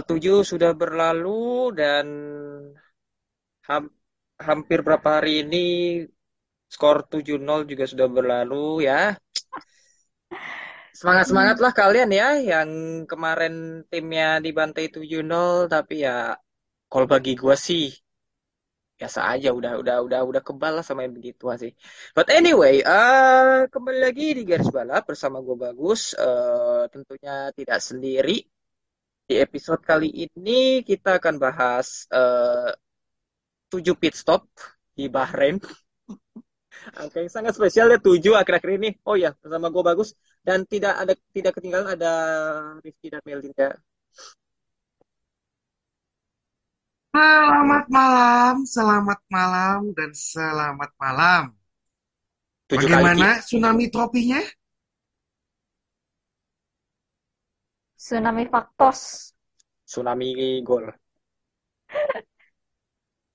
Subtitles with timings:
[0.00, 2.06] Tanggal 7 sudah berlalu dan
[3.68, 3.94] ham-
[4.46, 5.64] hampir berapa hari ini
[6.74, 9.00] skor 7-0 juga sudah berlalu ya.
[10.98, 12.70] Semangat-semangatlah kalian ya yang
[13.10, 13.54] kemarin
[13.92, 16.34] timnya dibantai 7-0 tapi ya
[16.90, 17.84] kalau bagi gua sih
[18.98, 21.72] biasa aja udah udah udah udah kebal lah sama yang begitu sih.
[22.16, 26.00] But anyway, eh kembali lagi di garis balap bersama gue Bagus.
[26.20, 28.36] Eh tentunya tidak sendiri.
[29.30, 32.74] Di episode kali ini kita akan bahas eh
[33.70, 34.42] 7 pit stop
[34.90, 35.54] di Bahrain.
[36.98, 38.90] Angka yang sangat spesial ya 7 akhir-akhir ini.
[39.06, 42.12] Oh ya, bersama gue Bagus dan tidak ada tidak ketinggalan ada
[42.82, 43.78] Rifki dan Melinda.
[47.14, 51.54] Selamat malam, selamat malam, dan selamat malam.
[52.66, 54.42] 7 kali Bagaimana tsunami tropinya?
[58.00, 59.00] Tsunami Faktos.
[59.84, 60.88] tsunami gol.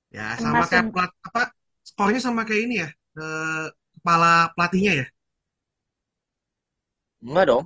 [0.09, 1.53] Ya, sama kayak plat, apa,
[1.85, 3.65] skornya sama kayak ini ya, eh,
[3.99, 5.05] kepala pelatihnya ya.
[7.21, 7.63] Enggak dong.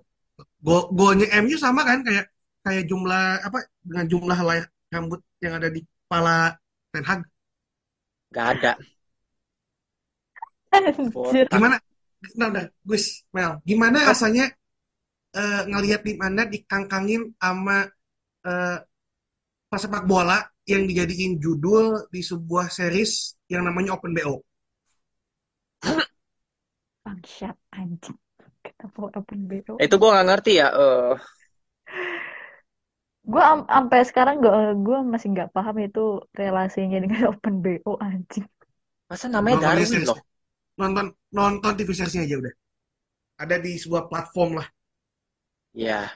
[0.60, 2.26] Gol, golnya MU sama kan, kayak
[2.68, 4.60] kayak jumlah apa dengan jumlah helai
[4.92, 6.58] rambut yang ada di kepala
[6.92, 7.22] Ten Hag.
[8.34, 8.72] Enggak ada.
[10.76, 11.46] Anjir.
[11.48, 11.80] Gimana?
[12.36, 14.52] Nah, udah, Gus, Mel, gimana rasanya
[15.36, 17.86] eh, ngelihat di mana dikangkangin sama
[18.48, 18.78] eh,
[19.70, 24.42] pesepak bola yang dijadiin judul di sebuah series yang namanya Open BO?
[27.06, 28.18] Bangsat anjing.
[28.64, 29.76] Kenapa open BO?
[29.80, 30.68] Itu gue nggak ngerti ya.
[30.76, 31.14] eh
[33.32, 36.00] Gue am sampai sekarang gak, gue masih nggak paham itu
[36.40, 38.46] relasinya dengan open BO anjing.
[39.10, 40.10] masa namanya Darwin series.
[40.10, 40.20] loh.
[40.80, 41.06] Nonton
[41.38, 42.54] nonton TV seriesnya aja udah.
[43.44, 44.68] Ada di sebuah platform lah.
[45.74, 46.12] Ya.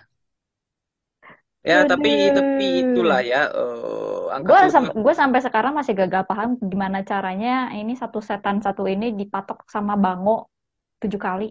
[1.63, 2.35] Ya, tapi Aduh.
[2.43, 7.71] tapi itulah ya eh angka Gue sam gue sampai sekarang masih gagal paham gimana caranya
[7.71, 10.51] ini satu setan satu ini dipatok sama Bango
[10.99, 11.47] tujuh kali.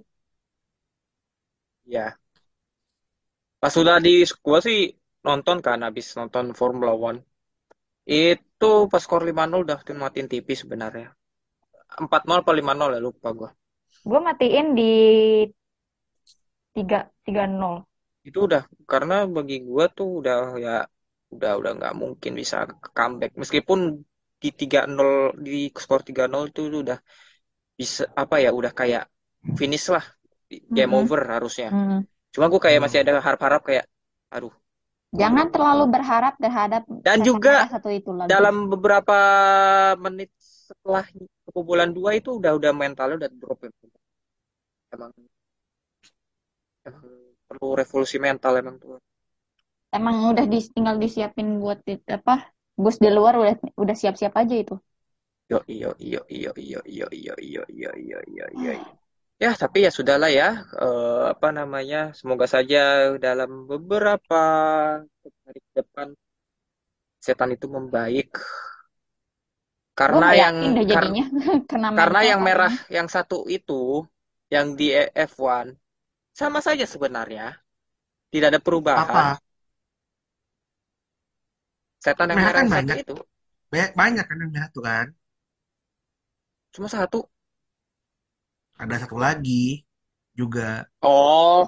[1.88, 2.16] Ya.
[3.60, 4.78] Pas sudah di gua sih
[5.24, 7.20] nonton kan habis nonton Formula One.
[8.04, 11.08] Itu pas skor 5-0 udah matiin TV sebenarnya.
[11.96, 13.50] 4-0 apa 5-0 ya lupa gua.
[14.08, 14.92] Gue matiin di
[16.74, 17.76] tiga tiga nol.
[18.28, 18.62] Itu udah
[18.92, 20.70] karena bagi gua tuh udah ya
[21.34, 22.56] udah udah nggak mungkin bisa
[22.96, 23.80] comeback meskipun
[24.42, 25.10] di 3-0
[25.46, 25.52] di
[25.82, 26.98] skor 3-0 itu udah
[27.80, 29.02] bisa apa ya udah kayak
[29.60, 30.04] finish lah
[30.76, 31.00] game Mm-mm.
[31.00, 31.68] over harusnya.
[31.70, 32.02] Hmm.
[32.34, 33.84] Cuma gue kayak masih ada harap-harap kayak
[34.34, 34.54] aduh
[35.20, 38.42] Jangan terlalu berharap terhadap Dan juga satu itu lagi.
[38.42, 39.16] dalam beberapa
[40.04, 40.30] menit
[40.68, 41.04] setelah
[41.46, 43.70] kebobolan dua itu udah udah mentalnya udah drop ya.
[44.92, 45.12] emang
[46.86, 48.96] emang perlu revolusi mental emang tuh
[49.98, 52.34] Emang udah di, tinggal disiapin buat di, apa?
[52.82, 54.74] Gus di luar udah udah siap-siap aja itu.
[55.50, 58.72] yo iyo iyo iyo iyo iyo iyo iyo iyo iyo iyo iyo
[59.42, 60.48] ya tapi ya sudahlah ya
[60.84, 62.78] Eh, apa namanya semoga saja
[63.26, 64.36] dalam beberapa
[65.46, 66.08] hari ke depan
[67.24, 68.28] setan itu membaik
[69.98, 70.56] karena nggak yang
[70.92, 71.24] kar- jadinya
[71.98, 72.76] Karena mental yang merah, ini.
[72.96, 74.06] yang satu itu,
[74.54, 74.86] yang di
[75.30, 75.66] F1,
[76.40, 77.44] sama saja sebenarnya.
[78.32, 79.28] Tidak ada perubahan.
[79.32, 79.40] Apa?
[82.04, 82.98] Setan yang Merah merah kan banyak.
[83.02, 83.14] itu,
[83.72, 85.06] Banyak, banyak kan yang satu kan.
[86.72, 87.28] cuma satu.
[88.82, 89.64] Ada satu lagi
[90.40, 90.68] juga.
[91.08, 91.58] Oh,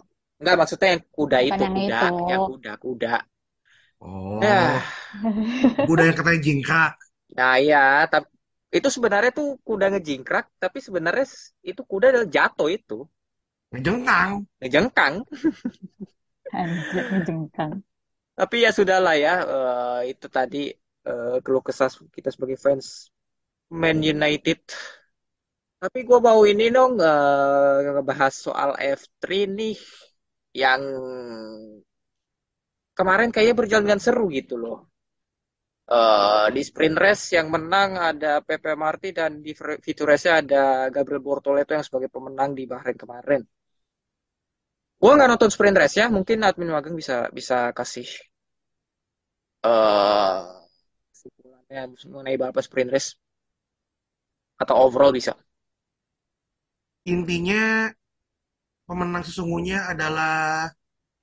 [0.41, 2.05] enggak maksudnya yang kuda Bukan itu, yang kuda, itu.
[2.31, 3.09] yang kuda, kuda.
[4.00, 4.83] Oh, Nah,
[5.91, 6.93] udah yang katanya jingkrak.
[7.37, 7.79] nah ya,
[8.12, 8.29] tapi
[8.77, 11.25] itu sebenarnya tuh kuda ngejingkrak, tapi sebenarnya
[11.71, 12.94] itu kuda adalah jatuh itu,
[13.75, 14.31] Ngejengkang.
[14.62, 15.15] ngejengkang.
[17.11, 17.73] Ngejengkang.
[18.38, 20.71] Tapi ya sudahlah ya, eh, itu tadi
[21.11, 23.11] eh, keluh kesah kita sebagai fans
[23.75, 24.62] Man United.
[25.82, 29.75] Tapi gue mau ini dong eh, ngebahas soal F3 nih
[30.55, 30.82] yang
[32.94, 34.79] kemarin kayaknya berjalan dengan seru gitu loh.
[35.85, 39.53] Eh, di sprint race yang menang ada Pepe Marti dan di
[39.85, 43.43] feature race ada Gabriel Bortoleto yang sebagai pemenang di Bahrain kemarin.
[45.05, 48.09] Gua nggak nonton sprint race ya, mungkin admin magang bisa bisa kasih
[49.65, 50.41] eh
[51.12, 53.11] kesimpulannya mengenai balapan sprint race
[54.56, 55.37] atau overall bisa.
[57.05, 57.93] Intinya
[58.89, 60.69] pemenang sesungguhnya adalah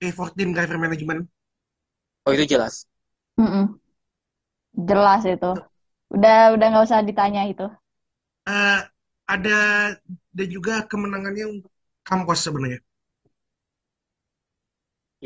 [0.01, 1.25] A14 Driver Management.
[2.25, 2.86] Oh itu jelas.
[3.42, 3.81] Mm-mm.
[4.77, 5.51] Jelas itu.
[6.13, 7.66] Udah udah nggak usah ditanya itu.
[8.45, 8.80] Eh,
[9.34, 9.57] ada
[10.36, 12.81] dan juga kemenangannya untuk Campos sebenarnya.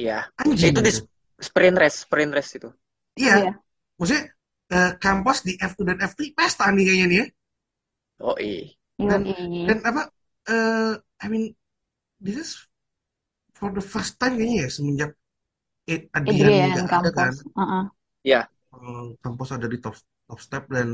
[0.01, 0.17] Iya.
[0.41, 0.91] Anjing Itu di
[1.47, 2.69] sprint race, sprint race itu.
[3.21, 3.51] Iya, Iya.
[3.97, 4.23] maksudnya
[4.75, 7.25] eh, Campos di F2 dan F3 pesta nih kayaknya nih ya.
[8.19, 8.75] Oh iya.
[9.09, 9.65] Dan Yoi.
[9.67, 10.01] dan apa?
[10.51, 10.93] eh
[11.23, 11.43] I mean,
[12.25, 12.51] this is
[13.57, 15.11] for the first time kayaknya ya semenjak
[15.93, 17.33] Ed- Adrian nggak ada kan.
[17.33, 17.35] Campos.
[17.59, 17.83] Uh-uh.
[18.31, 19.95] Ya, Eh, Campos ada di top
[20.27, 20.89] top step dan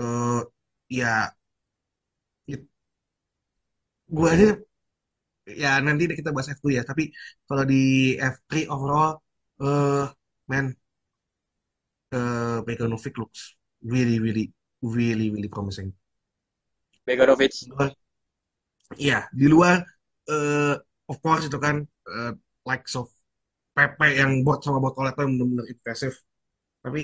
[0.00, 0.40] eh
[0.98, 1.12] ya
[2.46, 2.68] it-
[4.16, 4.48] gua aja
[5.56, 6.82] ya nanti kita bahas F2 ya.
[6.86, 7.10] Tapi
[7.46, 9.18] kalau di F3 overall,
[9.62, 10.06] eh
[10.50, 10.64] man,
[12.14, 14.52] uh, Beganovic looks really, really,
[14.82, 15.94] really, really promising.
[17.06, 17.54] Beganovic.
[18.98, 19.86] Iya, di luar,
[20.30, 20.74] eh
[21.10, 22.32] of course itu kan, eh,
[22.66, 23.06] likes of
[23.74, 26.12] Pepe yang bot sama Botoleto yang benar-benar impresif.
[26.82, 27.00] Tapi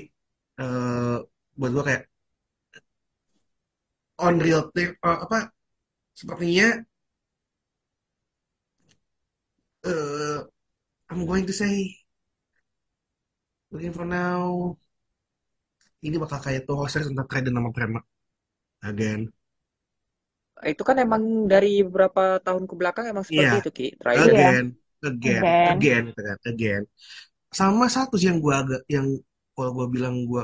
[0.62, 1.16] eh
[1.58, 2.02] buat gua kayak
[4.18, 5.52] on real team, eh, apa,
[6.16, 6.80] sepertinya
[9.86, 10.38] eh
[11.10, 11.76] I'm going to say,
[13.70, 14.76] looking for now,
[16.06, 18.00] ini bakal kayak tuh Series tentang Trident sama Prema
[18.90, 19.20] again.
[20.72, 21.22] Itu kan emang
[21.52, 23.84] dari beberapa tahun ke belakang emang seperti Iya, itu Ki.
[24.00, 24.38] Trident.
[24.40, 24.50] Iya.
[24.52, 24.64] again,
[25.08, 25.72] again, Again.
[25.72, 26.82] again, gitu kan, again.
[27.58, 29.06] Sama satu sih yang gua agak, yang
[29.54, 30.42] kalau gua bilang gua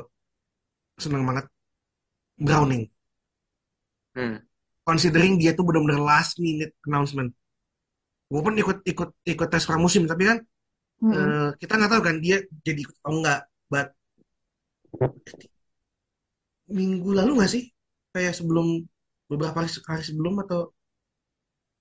[1.02, 1.46] seneng banget,
[2.46, 2.84] Browning.
[4.14, 4.36] Hmm.
[4.88, 7.30] Considering dia tuh benar-benar last minute announcement.
[8.32, 10.38] Walaupun ikut ikut ikut tes pramusim, tapi kan
[11.02, 11.36] Mm-mm.
[11.36, 12.36] eh, kita nggak tahu kan dia
[12.66, 13.40] jadi ikut atau enggak.
[13.72, 13.88] But
[16.76, 17.64] minggu lalu nggak sih?
[18.12, 18.66] Kayak sebelum
[19.30, 20.60] beberapa hari, hari sebelum atau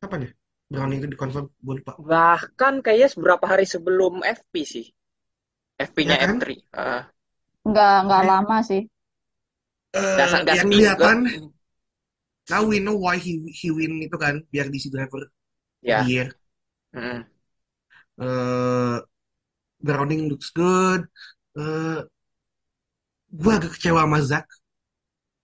[0.01, 0.31] kapan ya?
[0.71, 1.93] Browning itu dikonfirm, gue lupa.
[2.11, 4.85] Bahkan kayaknya beberapa hari sebelum FP sih.
[5.87, 6.31] FP-nya Ya kan?
[6.31, 6.55] F3.
[6.83, 7.03] Ah,
[7.69, 8.81] Nggak nggak Kayak, lama sih.
[9.99, 11.03] eh, nggak nggak ya seminggu.
[11.03, 11.17] kelihatan.
[12.49, 15.21] Now we know why he he win itu kan, biar DC driver
[15.81, 16.11] Ya.
[16.11, 16.27] year.
[16.91, 17.21] Mm.
[18.21, 18.97] Eh,
[19.81, 21.07] Browning looks good.
[21.57, 21.99] Eh,
[23.31, 24.47] gue agak kecewa sama Zach,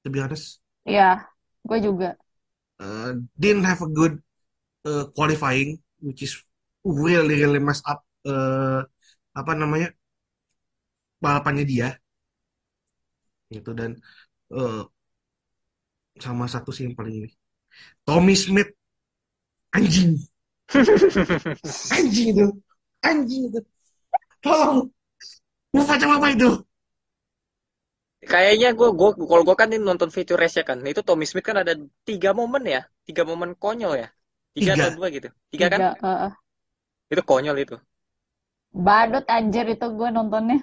[0.03, 0.59] to be honest.
[0.83, 1.23] Iya,
[1.63, 2.19] gue juga.
[2.77, 4.21] Uh, didn't have a good
[4.85, 6.37] uh, qualifying, which is
[6.85, 8.07] really really messed up.
[8.27, 8.81] uh,
[9.37, 9.89] apa namanya
[11.23, 11.97] balapannya dia,
[13.49, 13.97] gitu dan
[14.53, 14.85] uh,
[16.17, 17.29] sama satu sih yang paling ini,
[18.05, 18.69] Tommy Smith,
[19.73, 20.17] anjing,
[21.95, 22.45] anjing itu,
[23.07, 23.59] anjing itu,
[24.43, 24.79] tolong,
[25.73, 26.49] mau macam apa itu?
[28.31, 30.77] Kayaknya gue gue kalau gue kan ini nonton feature race ya kan.
[30.91, 31.73] Itu Tommy Smith kan ada
[32.07, 34.07] tiga momen ya, tiga momen konyol ya,
[34.55, 35.27] tiga Tiga, atau dua gitu.
[35.53, 35.81] Tiga kan?
[35.81, 35.97] Tiga.
[36.03, 36.31] uh,
[37.11, 37.75] Itu konyol itu.
[38.85, 40.57] badut anjir itu gue nontonnya.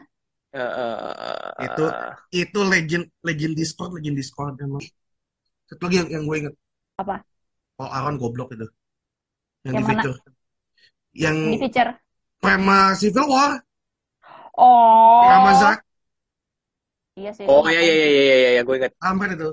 [0.54, 2.10] Eh, eh, itu eh,
[2.43, 4.84] itu legend legend Discord, legend Discord emang.
[5.69, 6.55] Satu lagi yang, yang gue inget,
[6.98, 7.24] Apa?
[7.82, 8.67] oh Aaron goblok itu,
[9.66, 10.02] yang di Yang mana?
[10.02, 10.16] feature,
[11.14, 11.90] yang Di feature.
[12.42, 13.52] Prema Civil War,
[14.56, 15.84] Oh, sama Zack,
[17.18, 18.92] iya sih Oh iya iya iya iya iya iya gue ingat.
[19.06, 19.48] hampir itu.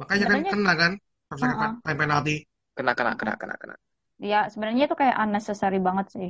[0.00, 0.92] Makanya kan Sebenarnya, kena kan,
[1.28, 1.72] harus pakai uh-uh.
[1.84, 2.34] time penalty.
[2.76, 3.74] Kena kena kena kena kena.
[4.30, 6.28] Ya sebenarnya itu kayak unnecessary banget sih.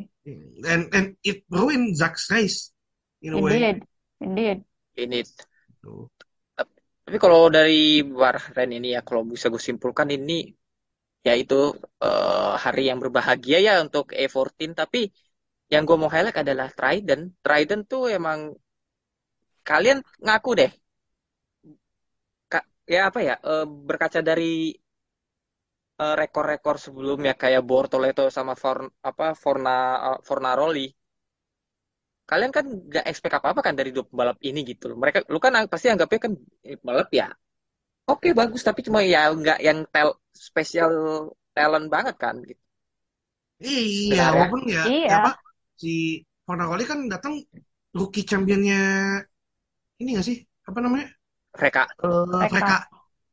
[0.73, 2.71] And and it ruined Zack's race
[3.23, 3.81] in a way.
[4.21, 4.65] Indeed,
[4.97, 5.29] indeed.
[5.83, 6.11] Tuh.
[7.05, 10.33] tapi kalau dari Bahrain ini ya kalau bisa gue simpulkan ini
[11.27, 11.55] ya itu
[12.05, 14.99] eh, hari yang berbahagia ya untuk E14 tapi
[15.73, 17.23] yang gue mau highlight adalah Trident.
[17.45, 18.41] Trident tuh emang
[19.69, 20.71] kalian ngaku deh.
[22.53, 24.45] Ka- ya apa ya eh, berkaca dari
[26.05, 28.77] eh, rekor-rekor sebelumnya kayak Bortoleto sama For,
[29.11, 29.75] apa Forna
[30.09, 30.87] eh, Fornaroli.
[32.31, 34.97] Kalian kan nggak expect apa-apa kan dari dua pembalap ini gitu loh.
[35.03, 36.33] Mereka lu kan pasti anggapnya kan
[36.81, 37.27] pembalap ya
[38.13, 40.09] oke bagus tapi cuma ya nggak yang tel
[40.49, 40.93] spesial
[41.57, 42.63] talent banget kan gitu
[43.67, 45.15] Iya, benar ya walaupun ya, ya Iya.
[45.21, 45.31] apa
[45.83, 45.89] si
[46.47, 47.35] Fornaroli kan datang
[47.99, 48.75] rookie championnya
[50.01, 50.37] ini gak sih?
[50.69, 51.07] Apa namanya?
[51.57, 52.49] mereka Eh Mereka.
[52.53, 52.75] mereka.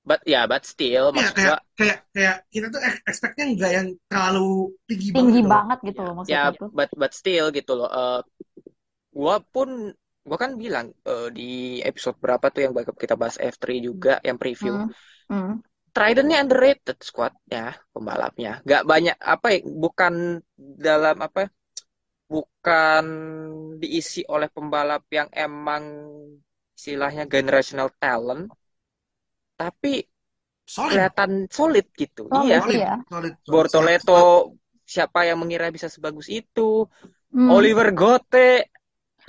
[0.09, 3.71] but ya but still Iya, maksud kayak gua kayak kayak kita tuh ex- expect-nya nggak
[3.77, 4.39] yang terlalu
[4.87, 5.53] tinggi banget Tinggi gitu loh.
[5.53, 6.69] banget gitu ya loh ya maksudnya tuh.
[6.77, 8.19] but but still gitu loh Eh,
[9.17, 9.69] gua pun
[10.25, 14.35] gua kan bilang eh, di episode berapa tuh yang bakal kita bahas F3 juga yang
[14.41, 14.73] preview.
[14.73, 14.91] Hmm.
[15.29, 15.55] Hmm.
[15.95, 18.59] Trident ini underrated squadnya pembalapnya.
[18.67, 21.47] Gak banyak apa ya, bukan dalam apa
[22.27, 23.05] bukan
[23.79, 25.83] diisi oleh pembalap yang emang
[26.75, 28.51] istilahnya generational talent,
[29.55, 30.03] tapi
[30.65, 30.91] Solid.
[30.97, 32.27] kelihatan solid gitu.
[32.27, 32.59] Solid, Iya.
[32.59, 32.75] Solid.
[32.75, 32.93] iya.
[33.07, 33.33] Solid.
[33.47, 34.21] Bortoleto
[34.83, 36.89] siapa yang mengira bisa sebagus itu?
[37.31, 37.49] Hmm.
[37.53, 38.67] Oliver Gote.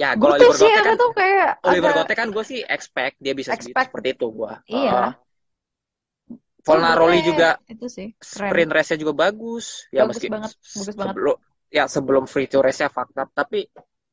[0.02, 2.28] Ya, Gue kalau tuh Oliver sih Gote aku kan tuh kayak Oliver agak Gote kan
[2.34, 3.90] gue sih expect dia bisa expect.
[3.90, 4.52] seperti itu gue.
[4.68, 5.18] Iya.
[6.66, 8.56] Volnaroli Sebenarnya juga itu sih keren.
[8.56, 9.66] sprint race-nya juga bagus.
[9.96, 11.16] Ya Bagus meski banget, bagus banget.
[11.16, 11.36] sebelum
[11.76, 13.68] ya sebelum free to race-nya fucked up, tapi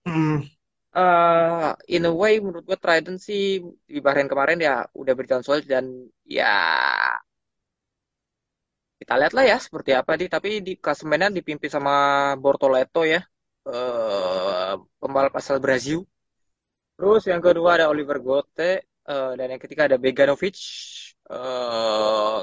[0.05, 0.43] Hmm.
[1.01, 3.41] eh in a way menurut gue Trident sih
[3.93, 5.85] di Bahrain kemarin ya udah berjalan solid dan
[6.37, 6.45] ya
[8.99, 11.93] kita lihat lah ya seperti apa di tapi di klasemennya dipimpin sama
[12.43, 13.19] Bortoleto ya
[13.69, 15.99] eh pembalap asal Brazil.
[16.97, 18.71] Terus yang kedua ada Oliver Gote
[19.11, 20.57] eh, dan yang ketiga ada Beganovic
[21.31, 22.39] eh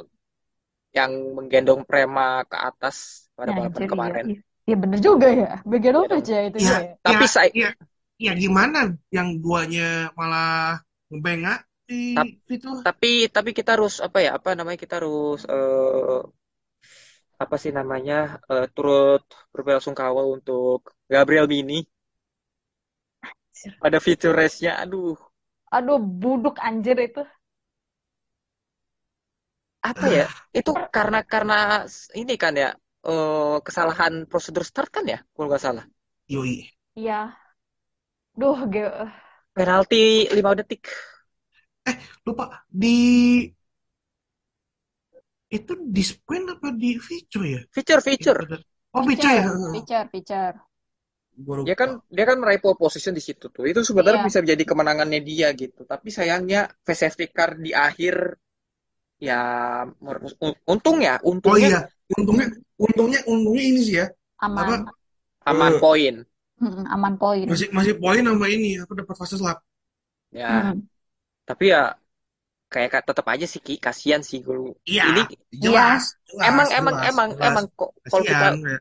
[0.99, 4.26] yang menggendong Prema ke atas pada balapan Anjir, iya, kemarin.
[4.29, 4.37] iya.
[4.67, 5.47] Iya bener juga ya.
[5.71, 6.76] Beganovic Iya ya itu Ya, ya.
[7.05, 7.69] Tapi ya, saya ya,
[8.25, 8.79] ya gimana?
[9.17, 9.83] Yang duanya
[10.19, 10.49] malah
[11.11, 12.71] ngebengak di Tap- itu.
[12.87, 16.19] tapi tapi kita harus apa ya apa namanya kita harus eh,
[17.43, 18.14] apa sih namanya
[18.50, 19.21] eh, turut
[19.55, 20.79] berbelasungkawa untuk
[21.12, 21.75] Gabriel Mini
[23.83, 25.17] pada feature race-nya aduh
[25.76, 27.21] Aduh buduk anjir itu.
[29.90, 30.25] apa ya
[30.59, 31.55] itu karena karena
[32.21, 32.69] ini kan ya
[33.09, 35.85] eh, kesalahan prosedur start kan ya kalau nggak salah
[36.33, 36.57] Yoi.
[36.95, 37.37] Iya.
[38.40, 38.90] Duh, ge-
[39.55, 40.83] penalti 5 detik
[42.25, 42.95] Lupa di
[45.57, 47.61] itu di sprint apa di feature ya?
[47.75, 48.40] feature feature
[48.95, 49.47] Oh, feature ya?
[49.73, 50.55] Feature, feature.
[51.41, 54.29] Gua dia kan dia kan meraih pole position di situ tuh itu sebenarnya Iya.
[54.29, 58.15] bisa menjadi kemenangannya dia gitu tapi sayangnya face safety car di akhir
[59.21, 59.41] ya
[60.69, 61.81] untung ya Oh untungnya iya,
[62.17, 62.47] untungnya
[62.81, 64.07] untungnya untungnya ini sih ya.
[64.41, 64.89] Aman.
[65.45, 65.81] aman Eh.
[65.81, 66.15] poin
[66.95, 67.47] aman poin.
[67.49, 69.59] Masih masih poin sama ini aku dapat fast lap.
[70.31, 70.87] ya Mm.
[71.49, 71.83] tapi ya
[72.71, 74.55] kayak tetap aja sih Ki kasihan sih gue
[74.87, 75.23] Iya, ini
[75.65, 77.43] jelas, jelas, emang emang jelas, emang jelas.
[77.49, 78.79] emang kok kalau kita Kasihan, ya.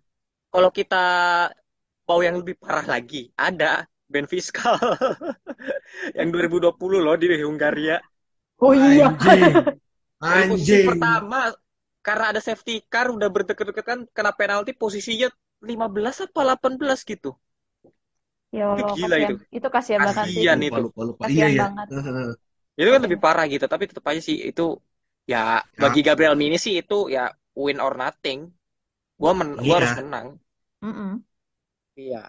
[0.54, 1.04] kalau kita
[2.10, 4.76] mau yang lebih parah lagi ada Ben Fiskal
[6.18, 7.98] yang 2020 loh di Hungaria
[8.62, 9.08] Oh iya.
[9.20, 9.56] Anjing.
[10.22, 10.90] Anjing.
[10.90, 11.40] pertama
[12.08, 15.28] karena ada safety car udah berdeket-deketan kena penalti posisinya
[15.70, 17.32] 15 apa 18 gitu.
[18.58, 19.34] Ya Allah, Gila kasihan.
[19.34, 19.34] itu.
[19.56, 20.46] Itu kasihan banget sih.
[20.46, 20.82] Kasihan Lupa, itu.
[20.86, 21.24] lupa, lupa.
[21.24, 21.64] Kasihan Iya, iya.
[21.64, 21.88] banget.
[22.08, 22.30] Heeh.
[22.80, 24.64] Itu kan lebih parah gitu, tapi tetap aja sih itu
[25.32, 25.38] ya
[25.82, 27.22] bagi Gabriel Mini sih itu ya
[27.64, 28.40] win or nothing.
[29.22, 29.86] Gua men gua Iya.
[29.86, 30.28] harus menang.
[30.84, 31.24] Mm-mm.
[32.00, 32.22] Iya.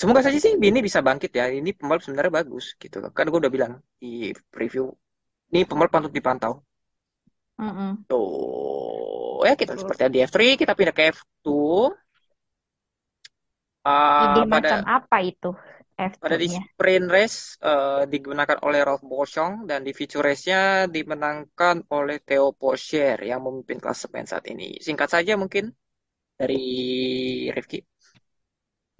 [0.00, 1.44] Semoga saja sih Mini bisa bangkit ya.
[1.58, 2.96] Ini pembalap sebenarnya bagus gitu.
[3.16, 4.84] Kan gua udah bilang di preview.
[5.52, 6.52] Ini pembalap patut dipantau.
[7.60, 7.90] Mm-mm.
[8.10, 9.80] Tuh, ya kita Terus.
[9.84, 11.48] seperti di F3, kita pindah ke F2.
[13.84, 15.50] Ah, Ide pada macam apa itu
[16.22, 16.62] pada di F2-nya?
[16.72, 17.38] sprint race
[17.70, 23.78] eh, digunakan oleh Ralph Boschung dan di feature race-nya dimenangkan oleh Theo Pocher yang memimpin
[23.82, 24.78] klasemen saat ini.
[24.86, 25.64] Singkat saja mungkin
[26.40, 26.62] dari
[27.54, 27.91] Rifki.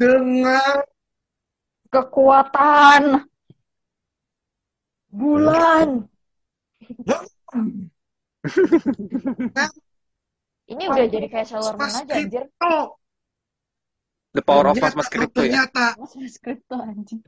[0.02, 0.82] Dengan
[1.92, 3.22] Kekuatan
[5.14, 5.88] bulan.
[10.66, 12.44] Ini udah jadi kayak Sailor Moon Mas aja anjir.
[14.32, 15.68] The power of Ternyata- Mas Crypto ya.
[15.68, 17.22] Ternyata Mas Mas Crypto anjing.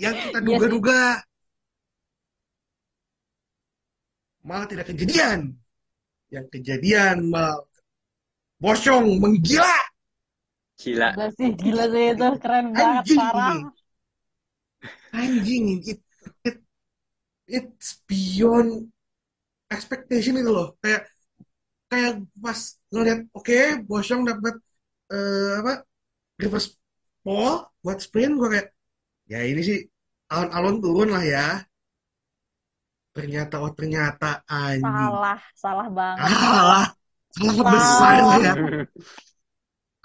[0.00, 1.00] yang kita Iya duga-duga
[4.46, 5.58] malah tidak kejadian.
[6.32, 7.60] Yang kejadian malah
[8.62, 9.85] Bosyong menggila.
[10.80, 11.08] Gila.
[11.12, 13.56] Gila sih, gila sih itu keren banget Anjing parah.
[15.12, 16.00] Anjing, it,
[16.44, 16.56] it,
[17.48, 18.92] it's beyond
[19.70, 20.68] expectation itu loh.
[20.82, 21.02] Kayak
[21.90, 22.60] kayak pas
[22.92, 24.54] ngeliat oke Bosyong dapat
[25.14, 25.72] eh, apa
[26.42, 26.68] reverse
[27.24, 28.68] pole buat sprint gue kayak
[29.32, 29.78] ya ini sih
[30.32, 31.46] alon-alon turun lah ya.
[33.16, 34.92] Ternyata oh ternyata anjing.
[34.92, 36.36] Salah, salah banget.
[36.40, 36.84] Salah.
[37.36, 37.72] Salah Salah.
[37.72, 38.52] besar ya.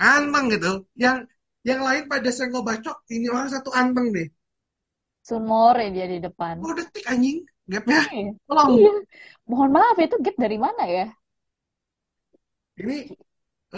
[0.01, 0.89] Anteng gitu.
[0.97, 1.29] Yang
[1.61, 4.33] yang lain pada senggol bacok, ini orang satu anteng nih.
[5.21, 6.57] Sunmore dia di depan.
[6.57, 7.45] 10 detik anjing.
[7.69, 8.01] Gapnya.
[8.09, 8.31] Iya.
[8.49, 8.69] Tolong.
[8.81, 8.93] Iya.
[9.45, 11.05] Mohon maaf itu gap dari mana ya?
[12.81, 12.97] Ini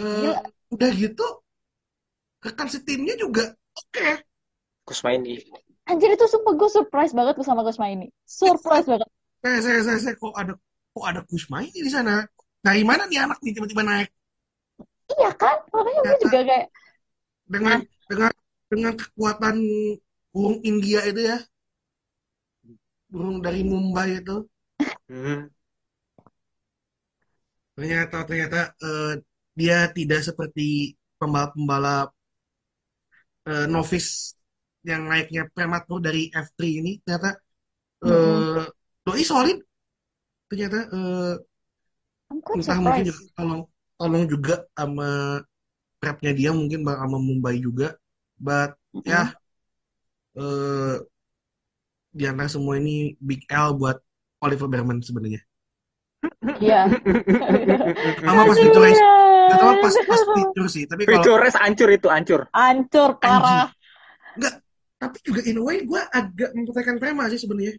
[0.00, 0.40] Gila.
[0.72, 1.26] udah gitu
[2.40, 4.24] rekan setimnya juga oke.
[4.88, 5.40] Kusmaini.
[5.84, 8.08] Anjir itu sumpah gue surprise banget sama Kusma ini.
[8.24, 9.08] Surprise banget.
[9.44, 10.56] Saya saya saya, saya kok ada
[10.96, 12.24] kok ada Kusma ini di sana.
[12.64, 14.08] Dari mana nih anak nih tiba-tiba naik
[15.12, 15.56] Iya kan?
[15.72, 16.66] Makanya gue juga kayak
[17.48, 17.78] dengan
[18.10, 18.32] dengan
[18.68, 19.56] dengan kekuatan
[20.32, 21.38] burung India itu ya,
[23.10, 24.36] burung dari Mumbai itu.
[25.08, 25.48] Hmm.
[27.76, 29.12] Ternyata ternyata eh,
[29.58, 32.08] dia tidak seperti pembalap-pembalap
[33.48, 34.36] eh, novice
[34.84, 37.00] yang naiknya prematur dari F3 ini.
[37.04, 37.30] Ternyata
[38.04, 38.48] Mm-mm.
[38.60, 38.64] eh
[39.06, 39.58] doi solid.
[40.50, 41.34] Ternyata eh,
[42.42, 43.62] quite entah mungkin juga tolong
[44.00, 45.40] tolong juga sama
[46.02, 47.96] prepnya dia mungkin sama Mumbai juga.
[48.38, 48.74] But
[49.06, 49.30] ya
[50.34, 50.42] Mm-mm.
[50.42, 50.96] eh
[52.14, 53.98] di antara semua ini big L buat
[54.38, 55.42] Oliver Behrman sebenarnya.
[56.62, 56.88] Iya.
[58.24, 59.02] Sama pas race,
[59.50, 60.84] terutama pas pas feature sih.
[60.88, 62.40] Tapi kalau Feature race hancur itu hancur.
[62.54, 63.66] Hancur anjing, parah.
[64.38, 64.54] enggak.
[65.00, 67.74] Tapi juga in a way gue agak mempertanyakan Prema sih sebenarnya.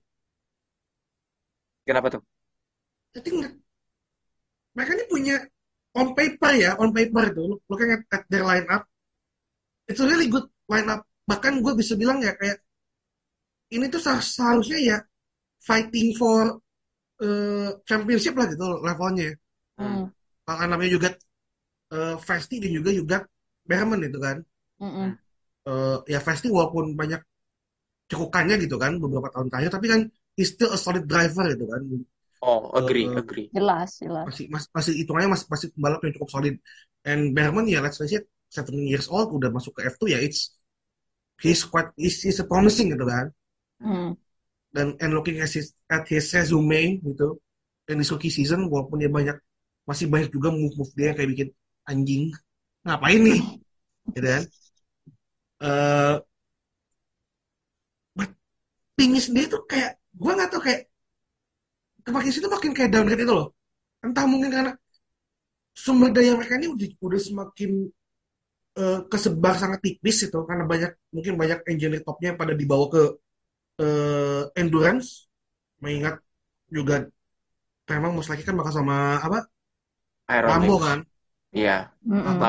[1.85, 2.21] Kenapa tuh?
[3.15, 3.39] I think
[4.75, 5.35] mereka ini punya
[5.95, 8.83] on paper ya, on paper itu, looking at, at their lineup,
[9.87, 11.07] it's a really good lineup.
[11.25, 12.61] Bahkan gue bisa bilang ya kayak
[13.73, 14.97] ini tuh seharusnya ya
[15.63, 16.61] fighting for
[17.23, 19.33] eh, championship lah gitu levelnya.
[19.79, 19.87] Hmm.
[19.87, 20.05] Hmm.
[20.45, 21.09] Kalau namanya juga
[21.95, 23.17] eh, Festi dan juga juga
[23.65, 24.37] Behrman itu kan.
[24.77, 25.09] Mm-mm.
[25.65, 27.21] Eh, ya Festi walaupun banyak
[28.05, 30.01] cekukannya gitu kan beberapa tahun terakhir, tapi kan
[30.37, 31.81] he's still a solid driver gitu kan.
[32.41, 33.47] Oh, agree, Eh, agree.
[33.53, 34.25] Jelas, jelas.
[34.27, 36.55] masih mas, masih hitungannya masih masih pembalap yang cukup solid.
[37.05, 40.55] And Behrman ya let's face it, 17 years old udah masuk ke F2 ya it's
[41.43, 43.31] he's quite he's, he's a promising gitu kan.
[43.79, 44.13] Hmm.
[44.75, 47.39] Dan and looking at his at his resume gitu
[47.87, 49.37] in his rookie season walaupun dia banyak
[49.87, 51.49] masih banyak juga move-move dia yang kayak bikin
[51.87, 52.23] anjing
[52.85, 53.39] ngapain nih
[54.15, 54.43] gitu kan.
[55.59, 56.19] Eh
[58.15, 58.29] but
[58.97, 60.81] thing is dia tuh kayak gua nggak tahu kayak
[62.13, 63.47] makin situ makin kayak downgrade itu loh.
[64.05, 64.71] Entah mungkin karena
[65.83, 67.71] sumber daya mereka ini udah, udah semakin
[68.79, 73.01] eh, kesebar sangat tipis itu karena banyak mungkin banyak engineer topnya yang pada dibawa ke
[73.83, 75.29] eh, endurance
[75.83, 76.15] mengingat
[76.71, 76.95] juga
[77.91, 79.39] memang most likely kan bakal sama apa
[80.47, 80.99] Lambo kan
[81.55, 81.71] Iya,
[82.09, 82.39] Mm-mm.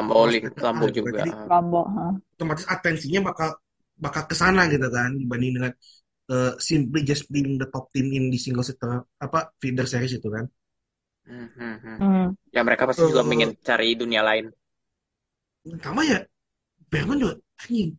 [0.64, 1.18] Lambo juga.
[1.18, 2.06] jadi Lambo, ha.
[2.36, 3.48] otomatis atensinya bakal
[4.04, 5.72] bakal ke sana gitu kan dibanding dengan
[6.34, 8.92] eh, simply just being the top team in the single seater
[9.24, 10.46] apa feeder series itu kan
[11.26, 11.98] Hmm, hmm, hmm.
[12.00, 12.26] Hmm.
[12.54, 14.46] Ya mereka pasti juga Eh, ingin cari dunia lain.
[15.84, 16.18] sama ya
[16.92, 17.90] Berman juga anjing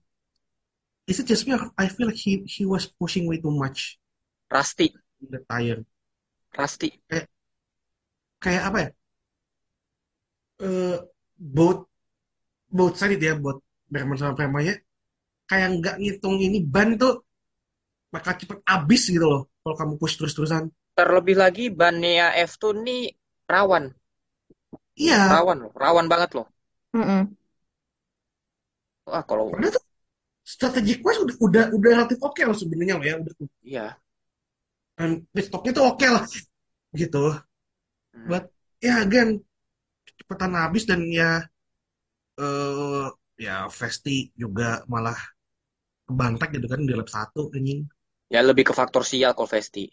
[1.08, 4.00] is it just me I feel like he he was pushing way too much
[4.52, 5.86] Rusty, in the tire
[6.58, 7.02] Rusty.
[7.10, 7.28] kayak
[8.44, 8.88] kayak apa ya
[10.68, 10.98] eh
[11.56, 11.80] both
[12.78, 13.58] both side ya buat
[13.94, 14.74] Berman sama Premanya
[15.50, 17.14] kayak nggak ngitung ini ban tuh
[18.18, 20.74] bakal cepet abis gitu loh kalau kamu push terus-terusan.
[20.98, 23.14] Terlebih lagi bannya F2 nih
[23.46, 23.94] rawan,
[24.98, 25.30] iya.
[25.30, 26.50] Rawan loh, rawan banget loh.
[26.98, 27.30] Mm-mm.
[29.08, 29.86] Wah kalau padahal tuh
[30.48, 33.88] strategic wise udah udah, udah relatif oke loh sebenarnya loh ya udah iya,
[34.96, 36.24] dan pit stopnya tuh oke lah
[36.96, 37.36] gitu.
[38.16, 38.28] Hmm.
[38.32, 38.44] but
[38.80, 39.44] ya again
[40.18, 41.44] cepetan habis dan ya
[42.40, 45.20] eh ya Vesti juga malah
[46.08, 47.84] kebantak gitu kan di lap satu anjing
[48.34, 49.84] ya lebih ke faktor sial kalau Vesti.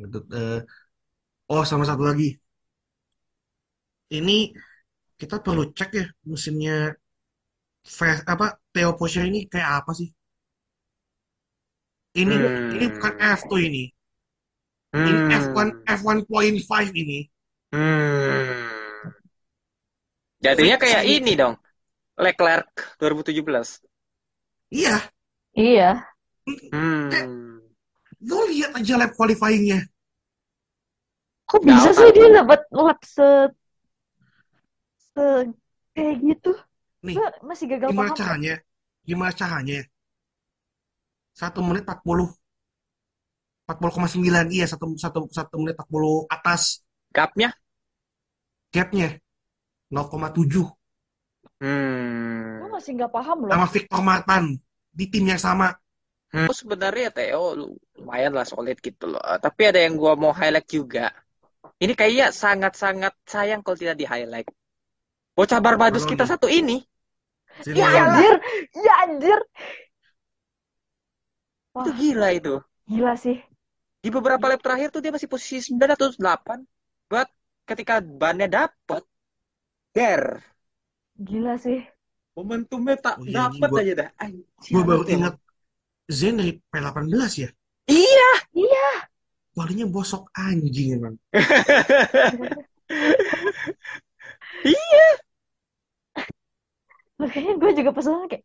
[0.00, 0.56] gitu Eh,
[1.52, 2.26] oh sama satu lagi
[4.18, 4.36] ini
[5.20, 6.76] kita perlu cek ya mesinnya
[7.98, 10.08] Ve- apa Theo Porsche ini kayak apa sih
[12.22, 12.36] ini
[12.74, 13.82] ini bukan Hmm, F2 ini
[15.08, 17.18] ini F1 hmm, F1.5 ini
[17.72, 19.10] hmm.
[20.44, 21.54] Jadinya kayak ini dong,
[22.24, 22.68] Leclerc
[23.00, 23.68] 2017.
[24.70, 25.10] iya
[25.54, 26.06] Iya.
[26.72, 27.43] Hmm.
[28.24, 29.84] Lo lihat aja lap qualifying-nya
[31.44, 33.28] Kok bisa apa- sih dia dapat lap se,
[35.12, 35.26] se
[35.92, 36.52] kayak gitu?
[37.04, 38.18] nih Gue masih gagal gimana paham.
[38.18, 38.54] caranya
[39.04, 39.80] gimana caranya
[41.36, 42.30] satu menit 40
[43.64, 47.52] 40,9 iya satu satu satu menit 40 atas Gapnya?
[48.74, 49.08] gapnya
[49.92, 50.66] 0,7
[51.62, 52.60] Hmm.
[52.60, 53.52] Gue masih nggak paham loh.
[53.54, 54.44] sama Victor Martin
[54.90, 55.70] di tim yang sama
[56.34, 56.48] Hmm.
[56.50, 59.22] Oh, sebenarnya Theo lu- lumayan lah solid gitu loh.
[59.32, 61.04] Eh, Tapi ada yang gua mau highlight juga.
[61.82, 64.48] Ini kayaknya sangat-sangat sayang kalau tidak di highlight.
[65.36, 66.30] Bocah Barbados Kalau kita nih.
[66.32, 66.78] satu ini.
[67.78, 68.00] Ya Lando.
[68.00, 68.34] anjir,
[68.86, 69.38] ya anjir.
[71.80, 72.54] Itu Wah, gila itu.
[72.90, 73.38] gila sih.
[74.04, 76.58] Di beberapa lap terakhir tuh dia masih posisi 9 atau 8.
[77.10, 77.28] But
[77.68, 79.02] ketika bannya dapet,
[79.96, 80.24] der.
[81.28, 81.80] Gila sih.
[82.38, 84.08] Momentumnya tak Oh iya, dapet gua- aja dah.
[84.22, 85.14] Anjir, gue baru itu.
[85.14, 85.34] ingat
[86.08, 87.50] Zen dari P18 ya
[87.84, 88.30] Iya.
[88.56, 88.88] Iya.
[89.54, 91.14] Walinya bosok anjing emang
[94.64, 95.06] iya.
[97.20, 98.42] Makanya gue juga pesan kayak,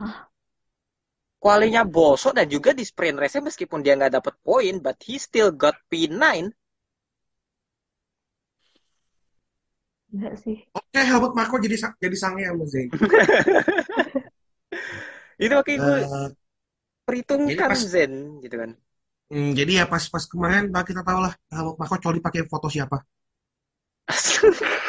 [0.00, 0.30] ah,
[1.40, 5.50] kualinya bosok dan juga di sprint race meskipun dia nggak dapet poin, but he still
[5.50, 6.52] got P9.
[10.10, 10.66] Enggak sih.
[10.74, 12.90] Oke, Helmut Marko jadi jadi sange sama Zayn.
[15.44, 15.98] Itu makanya gue
[17.48, 18.12] jadi perhitungkan pas Zen
[18.44, 18.70] gitu kan.
[19.30, 21.32] hmm, jadi ya pas pas kemarin bah, kita tahu lah
[21.80, 22.96] Marko coli pakai foto siapa.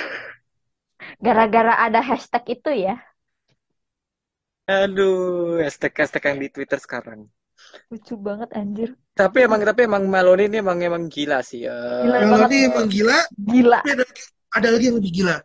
[1.25, 2.93] Gara-gara ada hashtag itu ya.
[4.75, 7.19] Aduh, hashtag-hashtag yang di Twitter sekarang.
[7.89, 8.89] Lucu banget anjir.
[9.19, 11.61] Tapi emang tapi emang Malone ini emang emang gila sih.
[11.67, 13.17] Eh, Gila emang gila,
[13.51, 13.79] Gila.
[13.83, 14.03] tapi ada
[14.57, 15.35] ada lagi yang lebih gila.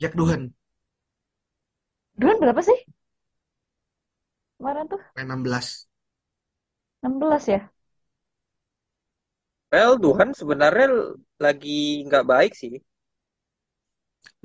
[0.00, 0.52] Jack Duhan,
[2.18, 2.78] Duluan berapa sih?
[4.58, 5.90] Kemarin tuh main 16.
[7.02, 7.60] 16 ya?
[9.72, 12.78] well, Tuhan sebenarnya lagi nggak baik sih.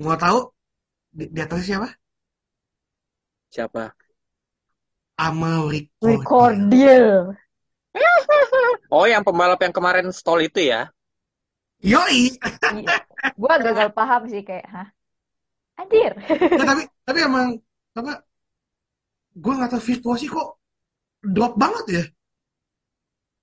[0.00, 0.50] Mau tahu
[1.12, 1.88] di, di atasnya siapa?
[3.52, 3.84] Siapa?
[5.18, 6.16] Amal Ricordia.
[6.16, 7.14] Recordial.
[8.88, 10.88] Oh, yang pembalap yang kemarin stall itu ya?
[11.84, 12.40] Yoi.
[12.72, 13.04] Iya.
[13.36, 14.88] Gua gagal paham sih kayak, hah?
[15.78, 16.12] Anjir.
[16.58, 17.48] Ya, tapi tapi emang
[17.98, 18.12] apa?
[19.42, 20.48] Gue nggak tahu virtuosi kok
[21.34, 22.02] drop banget ya.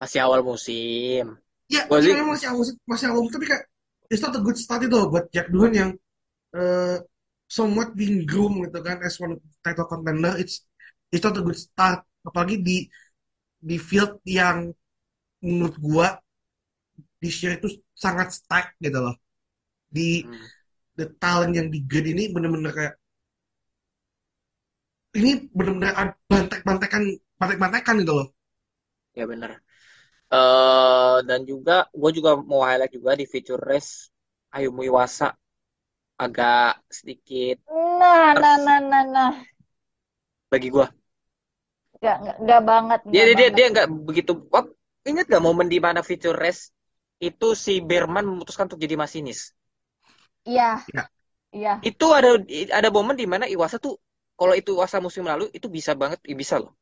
[0.02, 1.24] Masih awal musim.
[1.66, 1.98] Ya, Gua
[2.30, 3.64] masih awal masih awal tapi kayak
[4.12, 5.90] it's not a good start itu loh buat Jack Duhan yang
[6.58, 6.98] eh
[7.50, 10.34] somewhat being groomed gitu kan as one title contender.
[10.42, 10.66] It's
[11.14, 12.78] it's not a good start apalagi di
[13.62, 14.70] di field yang
[15.44, 16.08] menurut gua
[17.22, 19.16] di share itu sangat stack gitu loh.
[19.90, 20.46] Di Hmm.
[21.00, 22.96] The talent yang di grid ini bener-bener kayak
[25.16, 25.92] ini bener-bener
[26.28, 27.04] bantek-bantekan
[27.40, 28.28] bantek-bantekan gitu loh.
[29.16, 29.52] Ya bener.
[30.34, 34.12] Eh dan juga gue juga mau highlight juga di feature race
[34.56, 35.32] Ayumu Iwasa
[36.20, 37.60] agak sedikit
[38.00, 39.32] Nah, nah, nah, nah, nah.
[40.52, 40.86] bagi gue.
[42.04, 43.00] Gak, gak, gak banget.
[43.08, 43.56] Dia gak dia dia banget.
[43.58, 44.32] dia nggak begitu.
[44.52, 44.66] Wah,
[45.10, 46.72] ingat gak momen di mana feature race
[47.24, 49.56] itu si Berman memutuskan untuk jadi masinis.
[50.46, 50.86] Iya.
[50.96, 51.02] Ya.
[51.56, 51.72] Iya.
[51.90, 52.30] Itu ada
[52.80, 53.96] ada momen di mana Iwasa tuh
[54.40, 56.74] kalau itu Iwasa musim lalu itu bisa banget bisa loh.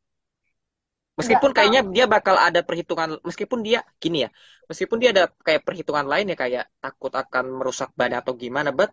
[1.19, 4.29] Meskipun Nggak kayaknya dia bakal ada perhitungan meskipun dia gini ya.
[4.69, 8.89] Meskipun dia ada kayak perhitungan lain ya kayak takut akan merusak ban atau gimana, but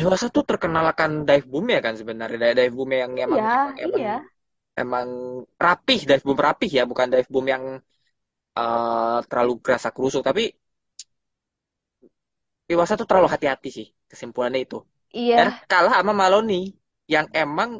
[0.00, 3.44] Iwasa tuh terkenal akan dive boom ya kan sebenarnya dive dive boom yang emang Iya,
[3.46, 4.34] emang, emang, iya.
[4.82, 5.08] emang
[5.64, 7.64] rapih dive boom rapih ya bukan dive boom yang
[8.58, 10.42] eh, terlalu kerasa kerusuk tapi
[12.72, 14.78] Iwasa tuh terlalu hati-hati sih kesimpulannya itu.
[15.14, 15.34] Iya.
[15.38, 16.74] dan kalah sama Maloney
[17.06, 17.70] yang emang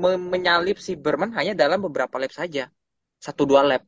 [0.00, 2.64] me- menyalip si Berman hanya dalam beberapa lap saja.
[3.26, 3.82] Satu dua lap.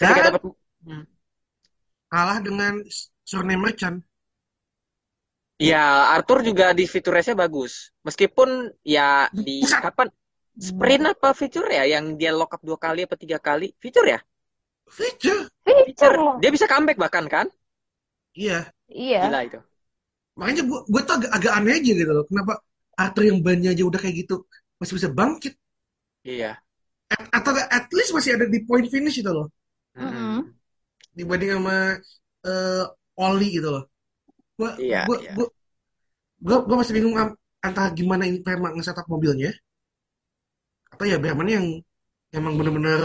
[0.00, 0.42] Ketika Dan dapat
[0.80, 1.04] Hmm.
[2.12, 2.74] kalah dengan
[3.28, 3.98] surname Merchant.
[5.60, 7.92] ya Arthur juga di fitur race-nya bagus.
[8.06, 8.48] Meskipun
[8.80, 10.08] ya di kapan?
[10.60, 11.84] Sprint apa fitur ya?
[11.94, 13.72] Yang dia lock up dua kali apa tiga kali?
[13.82, 14.18] Fitur ya
[14.90, 15.48] Feature.
[15.64, 16.36] Feature loh.
[16.42, 17.46] dia bisa comeback bahkan kan
[18.34, 18.72] Iya.
[18.88, 19.18] Iya.
[19.20, 19.58] gila itu
[20.38, 22.24] Makanya gue gue tuh agak, agak aneh aja gitu loh.
[22.30, 22.52] Kenapa
[23.02, 24.34] Arthur yang bannya aja udah kayak gitu
[24.80, 25.54] masih bisa bangkit?
[26.24, 26.62] iya
[27.10, 29.46] At, atau at least masih ada di point finish itu loh.
[29.96, 30.54] Mm-mm.
[31.16, 31.74] Dibanding sama
[32.46, 32.84] eh
[33.20, 33.82] Oli gitu loh.
[34.58, 35.34] Gue Iya, gue iya.
[36.46, 37.16] gue gue masih bingung
[37.66, 39.50] antara gimana ini Prema nge-setup mobilnya
[40.92, 41.66] atau ya Berman yang
[42.38, 43.00] emang bener-bener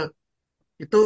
[0.84, 0.98] itu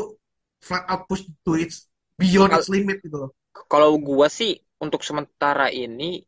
[0.61, 1.89] flat out push to its
[2.21, 3.31] beyond its limit gitu loh.
[3.73, 6.21] Kalau gua sih untuk sementara ini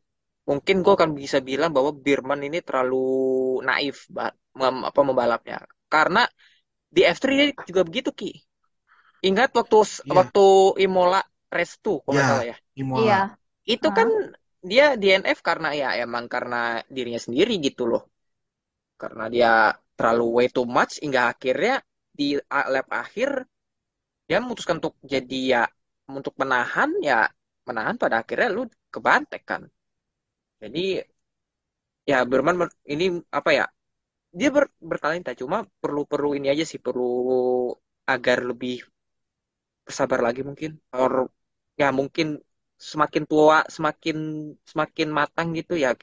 [0.49, 3.07] mungkin gua akan bisa bilang bahwa Birman ini terlalu
[3.63, 5.59] naif ba- mem- apa membalapnya.
[5.87, 6.25] Karena
[6.93, 8.33] di F3 dia juga begitu Ki.
[9.23, 10.13] Ingat waktu Iya.
[10.19, 10.45] waktu
[10.83, 11.21] Imola
[11.53, 12.27] race 2 kalau Iya.
[12.29, 12.57] salah ya.
[12.75, 13.01] Imola.
[13.05, 13.21] Iya.
[13.63, 14.09] Itu kan
[14.63, 18.03] dia DNF karena ya emang karena dirinya sendiri gitu loh.
[18.99, 19.53] Karena dia
[19.95, 23.47] terlalu way too much hingga akhirnya di lap akhir
[24.29, 25.63] dia memutuskan untuk jadi ya
[26.19, 27.29] untuk menahan ya
[27.69, 28.63] menahan pada akhirnya lu
[28.95, 29.63] kebantek kan.
[30.63, 31.03] Jadi
[32.11, 32.57] ya Berman
[32.87, 33.65] ini apa ya?
[34.33, 37.11] Dia ber, bertalenta cuma perlu perlu ini aja sih perlu
[38.09, 38.81] agar lebih
[39.87, 40.79] bersabar lagi mungkin.
[40.95, 41.29] Or
[41.81, 42.39] ya mungkin
[42.79, 44.17] semakin tua semakin
[44.71, 45.95] semakin matang gitu ya.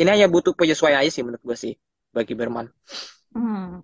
[0.00, 1.72] Ini hanya butuh penyesuaian aja sih menurut gue sih
[2.14, 2.66] bagi Berman.
[3.34, 3.82] Hmm.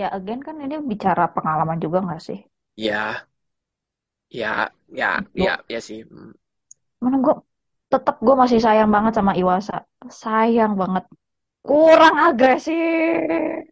[0.00, 2.38] Ya, again kan ini bicara pengalaman juga nggak sih?
[2.76, 3.26] Ya,
[4.30, 6.04] ya, ya, ya, ya sih.
[7.02, 7.34] Mana gue
[7.92, 9.74] tetap gue masih sayang banget sama Iwasa.
[10.22, 11.04] Sayang banget.
[11.68, 13.64] Kurang agresif.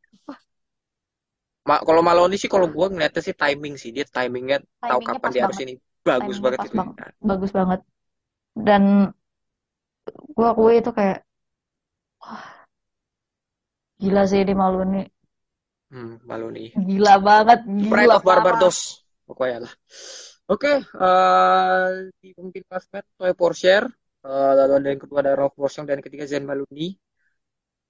[1.68, 4.58] Ma kalau Maloney sih kalau gue ngeliatnya sih timing sih dia timingnya
[4.88, 5.74] tahu Timingnya kapan pas dia harus ini
[6.08, 6.78] bagus Timingnya banget itu.
[6.78, 6.96] banget.
[7.30, 7.80] Bagus banget.
[8.66, 8.82] Dan
[10.36, 11.18] gue akui itu kayak
[14.02, 15.00] Gila sih di Maluni.
[15.92, 16.68] Hmm, malu nih.
[16.86, 17.58] Gila banget,
[17.90, 18.42] Pride gila of parah.
[18.44, 18.76] Barbados.
[19.28, 19.72] Pokoknya lah.
[20.52, 20.72] Oke,
[21.04, 21.88] eh
[22.20, 23.82] di pemimpin klasmen Toy Porcher,
[24.26, 26.88] eh, lalu ada yang kedua ada Rolf Borsong dan yang ketiga Zen Maluni.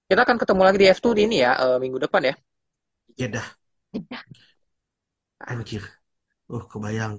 [0.09, 2.35] Kita akan ketemu lagi di F2 di ini ya, eh, minggu depan ya.
[3.19, 3.47] Jeddah,
[3.93, 4.23] Jeddah.
[5.51, 5.83] anjir.
[6.53, 7.15] Uh, kebayang.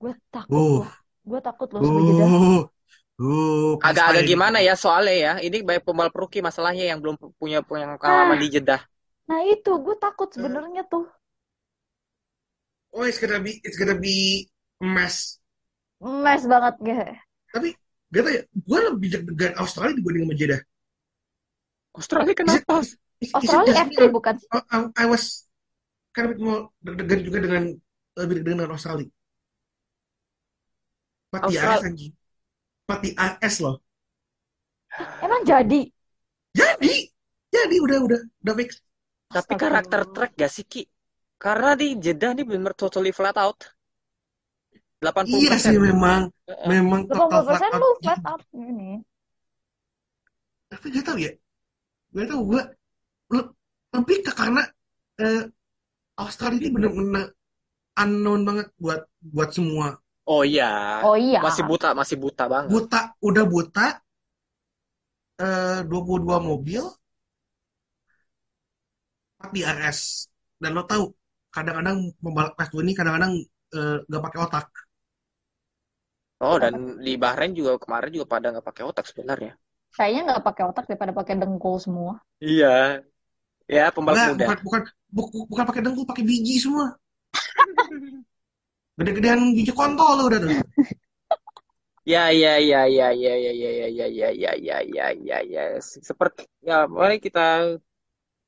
[0.00, 0.88] Gue takut Uh, loh.
[1.28, 2.32] Gue takut loh sama Jeddah.
[2.38, 2.68] uh,
[3.20, 7.86] uh, Agak-agak gimana ya soalnya ya, ini banyak pembalap rookie masalahnya yang belum punya punya
[8.00, 8.80] pengalaman Nah, di Jeddah.
[9.30, 11.04] Nah itu gue takut Eh, sebenarnya tuh.
[12.92, 14.48] oh, it's gonna be, it's gonna be
[14.80, 15.38] mess.
[16.24, 17.04] Mes banget gue.
[17.54, 17.68] Tapi
[18.14, 20.60] gak tau ya, gue lebih deg-degan Australia dibanding sama Jeddah.
[21.98, 22.76] Australia Is it, kenapa?
[22.76, 24.36] is, is, is it Australia just F3 me or bukan?
[24.52, 25.46] I, I- I was
[26.14, 27.64] kind of bit more deg-degan juga dengan
[28.18, 29.08] lebih deg-degan dengan Australia.
[31.32, 32.12] Pati AS anjing.
[32.88, 33.76] Pati AS loh.
[35.20, 35.92] Emang jadi?
[36.58, 36.94] Jadi,
[37.54, 38.70] jadi udah udah udah fix.
[39.34, 40.82] Tapi karakter track gak sih Ki?
[41.44, 43.58] Karena di Jeddah ini benar totally flat out.
[45.02, 45.36] 80%.
[45.42, 46.68] Iya sih memang Heeh.
[46.72, 47.82] memang total flat 80% out.
[47.82, 48.90] lu flat out ini.
[50.70, 51.30] Tapi gak tau ya,
[52.16, 52.62] gak tau gue
[53.34, 53.52] le-
[53.94, 54.62] lebih ke karena
[55.22, 55.42] eh,
[56.18, 57.24] Australia ini bener-bener
[57.96, 59.96] unknown banget buat buat semua.
[60.26, 61.02] Oh iya.
[61.06, 61.38] Oh iya.
[61.46, 62.70] Masih buta, masih buta banget.
[62.74, 63.86] Buta, udah buta,
[65.46, 67.05] eh 22 mobil, 4
[69.54, 70.00] di RS.
[70.62, 71.04] Dan lo tahu,
[71.54, 73.32] kadang-kadang pembalap kelas 2 ini kadang-kadang
[73.76, 74.66] eh, gak pakai otak.
[76.48, 76.74] Oh, dan
[77.06, 79.52] di Bahrain juga kemarin juga pada nggak pakai otak sebenarnya.
[79.96, 82.12] Kayaknya nggak pakai otak daripada pakai dengkul semua.
[82.40, 83.02] Iya.
[83.74, 84.46] Ya, pembalap Enggak, muda.
[84.46, 84.82] bukan bukan
[85.16, 86.86] bu- bukan pakai dengkul, pakai biji semua.
[89.00, 90.54] Gede-gedean biji kontol lo udah tuh.
[92.06, 95.62] Ya, ya, ya, ya, ya, ya, ya, ya, ya, ya, ya, ya, ya, ya, ya.
[95.82, 97.40] Seperti ya, mari kita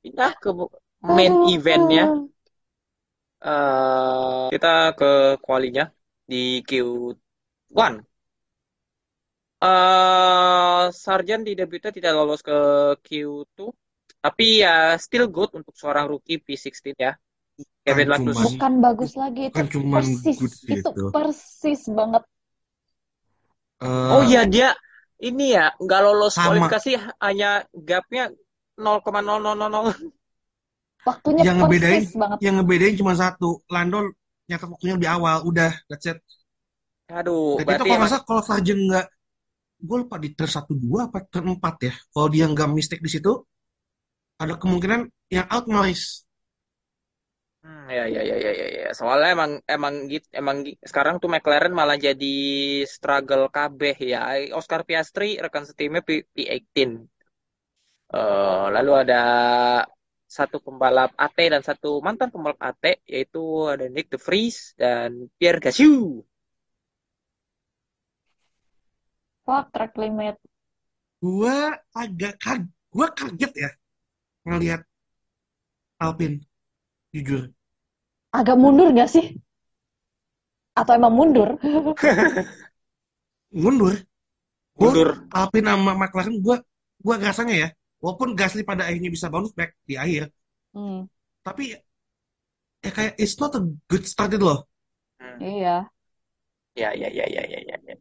[0.01, 0.49] pindah ke
[1.15, 1.51] main Aduh.
[1.53, 2.03] eventnya.
[3.51, 5.05] Eh, kita ke
[5.45, 5.83] kualinya
[6.29, 6.35] di
[6.67, 7.93] Q1.
[9.59, 12.55] Eh, Sarjan di debutnya tidak lolos ke
[13.05, 13.67] Q2,
[14.23, 17.11] tapi ya still good untuk seorang rookie P16 ya.
[17.85, 18.41] Kevin Bukan Magnus.
[18.43, 21.03] cuman Bukan bagus lagi itu bukan cuman persis good itu gitu.
[21.13, 22.23] persis banget.
[24.13, 24.67] Oh Eh, iya dia
[25.29, 26.91] ini ya nggak lolos sama kualifikasi
[27.25, 27.49] hanya
[27.89, 28.23] gapnya
[28.79, 29.95] 0,0000.
[31.07, 32.39] Waktunya yang ngebedain banget.
[32.43, 33.63] yang ngebedain cuma satu.
[33.71, 33.97] Lando
[34.49, 36.17] nyatet waktunya lebih awal, udah that's it.
[37.09, 39.05] Aduh, Dan itu berarti kalau salah kalau Sargent nggak
[39.79, 41.93] gue lupa di turn satu dua apa turn empat ya.
[42.11, 43.31] Kalau dia nggak mistake di situ,
[44.39, 46.23] ada kemungkinan yang out Norris.
[47.59, 48.87] Hmm, ya, ya, ya, ya, ya, ya.
[48.95, 52.35] Soalnya emang emang gitu, emang sekarang tuh McLaren malah jadi
[52.87, 54.19] struggle KB ya.
[54.55, 57.03] Oscar Piastri rekan setimnya P, P18.
[58.09, 59.21] Eh, lalu ada
[60.25, 65.61] satu pembalap AT dan satu mantan pembalap AT yaitu ada Nick De Vries dan Pierre
[65.61, 66.25] Gasly.
[69.45, 70.41] Fuck track limit.
[71.21, 71.57] Gue
[71.93, 73.69] agak kag gue kaget ya
[74.49, 74.81] ngelihat
[76.01, 76.41] Alpine
[77.13, 77.53] jujur.
[78.33, 79.37] Agak mundur gak sih?
[80.73, 81.57] Atau emang mundur?
[83.53, 83.97] Mundur.
[84.77, 85.09] Mundur.
[85.29, 86.57] Alpine sama McLaren gue
[86.99, 87.69] gue rasanya ya,
[88.03, 90.23] walaupun Gasly pada akhirnya bisa bounce back di akhir,
[90.73, 91.05] Hmm,
[91.43, 91.75] tapi
[92.83, 94.59] ya kayak it's not a good start itu loh.
[95.19, 95.43] Hmm.
[95.43, 95.89] iya.
[96.75, 97.95] Ya, ya, ya, ya, ya, ya, ya.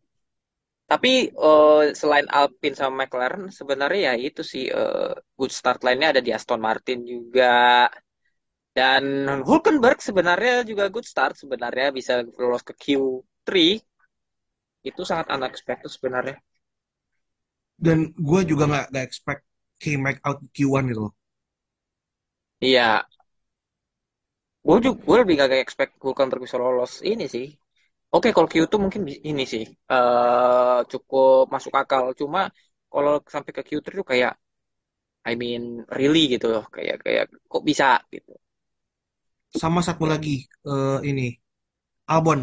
[0.90, 6.22] Tapi eh, selain Alpine sama McLaren sebenarnya ya itu sih eh, good start line-nya ada
[6.26, 7.44] di Aston Martin juga.
[8.78, 9.04] Dan
[9.48, 13.82] Hulkenberg sebenarnya juga good start sebenarnya bisa lolos ke Q3
[14.88, 16.36] itu sangat unexpected sebenarnya.
[17.86, 19.42] Dan gue juga nggak nggak expect
[19.82, 21.12] K-Mac out Q1 gitu loh.
[22.60, 23.06] Iya,
[24.66, 27.46] gue juga gue lebih gak expect Hulkenberg bisa lolos ini sih.
[28.14, 32.04] Oke, kalau Q2 mungkin ini sih eh cukup masuk akal.
[32.20, 32.40] Cuma
[32.92, 34.32] kalau sampai ke Q3 tuh kayak
[35.30, 35.62] I mean
[35.98, 38.32] really gitu loh, kayak kayak kok bisa gitu.
[39.60, 40.34] Sama satu lagi
[40.68, 41.26] eh, ini
[42.14, 42.40] Albon.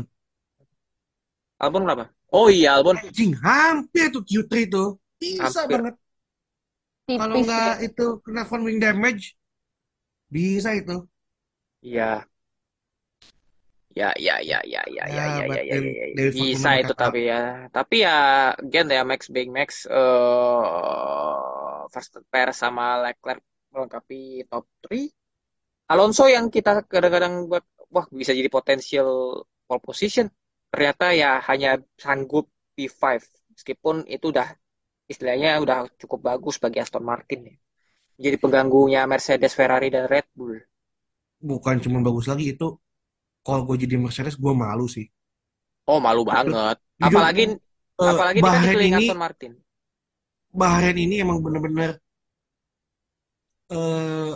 [1.63, 2.05] Albon kenapa?
[2.31, 4.87] Oh iya Albon Anjing hampir tuh Q3 tuh.
[5.19, 5.67] Bisa hampir.
[5.71, 5.95] banget.
[7.05, 7.85] Kalau Tipis nggak ya.
[7.87, 9.37] itu kena front wing damage,
[10.33, 11.05] bisa itu.
[11.85, 12.25] Iya.
[13.95, 16.05] Ya, ya, ya, ya, ya, ya, Ya, ya, ya, ya, then ya, ya.
[16.19, 17.71] David Bisa itu tapi ya.
[17.71, 18.17] Tapi ya,
[18.59, 23.39] again ya Max Big Max, eh Verstappen sama Leclerc
[23.71, 25.07] melengkapi top 3.
[25.91, 27.63] Alonso yang kita kadang-kadang buat,
[27.93, 29.09] wah bisa jadi potensial
[29.67, 30.27] pole position.
[30.73, 33.21] Ternyata ya hanya sanggup P5.
[33.55, 34.47] Meskipun itu udah
[35.05, 37.55] istilahnya udah cukup bagus bagi Aston Martin ya.
[38.15, 40.55] Jadi pengganggunya Mercedes, Ferrari dan Red Bull.
[41.43, 42.79] Bukan cuma bagus lagi itu
[43.45, 45.05] kalau gue jadi Mercedes gue malu sih.
[45.85, 46.81] Oh, malu banget.
[46.97, 49.51] Jujur, Apalagi eh, apalagi Bahrain ini Aston Martin.
[50.55, 51.99] Bahrain ini emang bener-bener
[53.69, 54.33] eh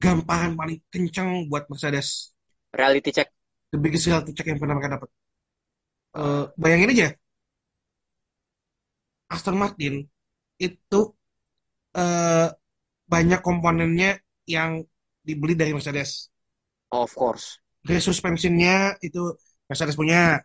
[0.00, 2.32] gamparan paling kencang buat Mercedes.
[2.72, 3.28] Reality check.
[3.74, 5.10] The biggest reality check yang pernah mereka dapat.
[6.10, 7.08] Eh, bayangin aja,
[9.30, 9.94] Aston Martin
[10.58, 11.00] itu
[11.96, 12.48] eh,
[13.10, 14.82] banyak komponennya yang
[15.22, 16.30] dibeli dari Mercedes.
[16.90, 17.58] Of course.
[17.80, 19.34] Dari suspensionnya itu
[19.70, 20.42] Mercedes punya.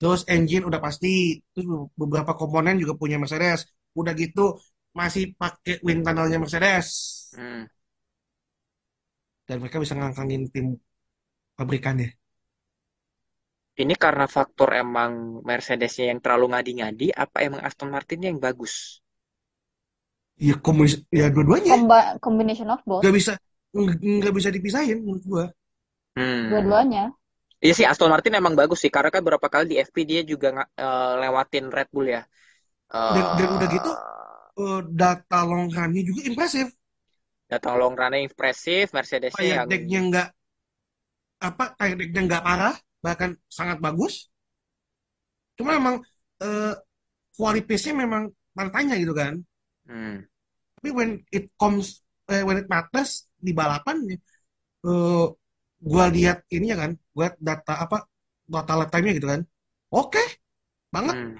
[0.00, 1.40] Terus engine udah pasti.
[1.52, 3.68] Terus beberapa komponen juga punya Mercedes.
[3.96, 4.60] Udah gitu
[4.92, 6.86] masih pakai wind tunnelnya Mercedes.
[7.36, 7.64] Hmm.
[9.48, 10.66] Dan mereka bisa ngangkangin tim
[11.56, 12.19] pabrikannya.
[13.82, 15.12] Ini karena faktor emang
[15.48, 19.02] Mercedesnya yang terlalu ngadi-ngadi, apa emang Aston Martinnya yang bagus?
[20.46, 23.06] Ya komunis, ya dua-duanya Comba- combination of both.
[23.06, 23.32] nggak bisa
[24.18, 25.44] nggak bisa dipisahin menurut gua.
[26.18, 26.44] Hmm.
[26.48, 27.02] Dua-duanya.
[27.64, 30.48] Iya sih, Aston Martin emang bagus sih, karena kan beberapa kali di FP dia juga
[30.82, 32.22] eh, lewatin Red Bull ya.
[33.12, 33.90] Dan dan udah Eh, gitu
[34.62, 36.66] eh, data long run-nya juga impresif.
[37.52, 40.28] datang long run-nya impresif, Mercedesnya yang deck-nya nggak
[41.48, 44.14] apa tire deck-nya nggak parah, bahkan sangat bagus.
[45.58, 45.96] Cuma emang
[46.42, 46.72] eh,
[47.36, 48.24] kualitasnya memang
[48.74, 49.34] tanya gitu kan.
[49.86, 50.20] hmm.
[50.80, 52.00] Tapi when it comes
[52.32, 53.96] eh, when it matters di balapan
[54.86, 55.26] eh
[55.90, 57.96] gua lihat ini ya kan, lihat data apa
[58.54, 59.42] data lap time-nya gitu kan.
[59.92, 60.22] Oke,
[60.94, 61.36] banget Hmm.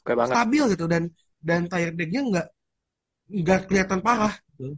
[0.00, 0.40] Oke banget.
[0.40, 1.04] stabil gitu dan
[1.48, 2.46] dan tire deck-nya nggak
[3.42, 4.76] nggak kelihatan parah gitu.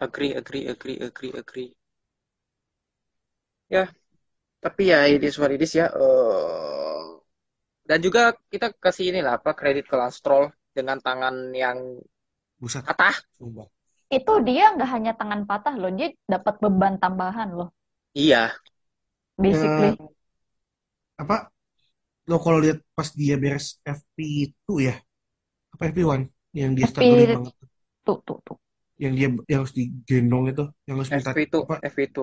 [0.00, 1.74] Agree, agree, agree, agree, agree.
[3.70, 3.92] Ya,
[4.60, 5.88] tapi ya it is what it is ya.
[5.88, 7.00] Eh,
[7.88, 11.78] dan juga kita kasih ini lah apa kredit ke Lance Stroll dengan tangan yang
[12.60, 13.16] Buset, patah.
[13.40, 13.66] sumpah.
[14.10, 17.70] Itu dia nggak hanya tangan patah loh, dia dapat beban tambahan loh,
[18.10, 18.50] Iya,
[19.38, 19.94] basically.
[19.94, 20.10] Eh,
[21.20, 21.36] apa
[22.30, 24.94] lo kalau lihat pas dia beres FP2 ya
[25.74, 26.22] apa FP1
[26.54, 27.54] yang dia FP struggling banget
[28.06, 28.56] Tuh, tuh, tuh.
[28.98, 32.18] yang dia yang harus digendong itu yang harus minta FP2, apa FP2.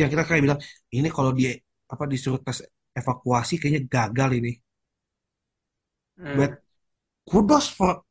[0.00, 0.60] Yang kita kayak bilang
[0.96, 1.50] ini kalau dia
[1.92, 2.58] apa disuruh tes
[3.00, 4.52] evakuasi kayaknya gagal ini
[6.18, 6.36] Hmm.
[6.36, 6.52] but
[7.30, 8.02] kudos for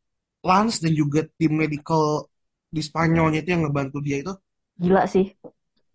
[0.49, 2.27] Lance dan juga tim medical
[2.75, 4.34] di Spanyolnya itu yang ngebantu dia itu
[4.82, 5.25] Gila sih.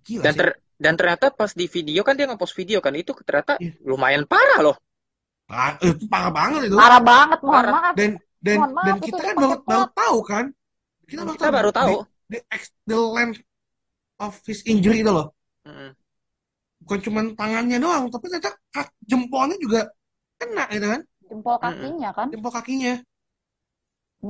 [0.06, 0.48] gila Dan sih ter
[0.84, 3.72] dan ternyata pas di video kan dia ngepost video kan itu ternyata Iya.
[3.90, 4.76] lumayan parah loh.
[5.48, 7.72] Ah, itu parah banget itu Parah banget, mohon Parah.
[7.76, 7.94] maaf.
[7.98, 8.10] dan
[8.46, 10.44] dan Mohon maaf, dan kita kan baru baru tahu kan
[11.08, 11.94] kita baru Kita baru tahu.
[12.30, 12.38] the, the,
[12.88, 13.40] the length
[14.20, 15.33] of his injury itu loh
[15.66, 15.96] Mm-mm.
[16.82, 19.80] bukan cuma tangannya doang tapi ternyata kak- jempolnya juga
[20.40, 22.30] kena gitu kan Jempol kakinya kan.
[22.32, 22.92] jempol kakinya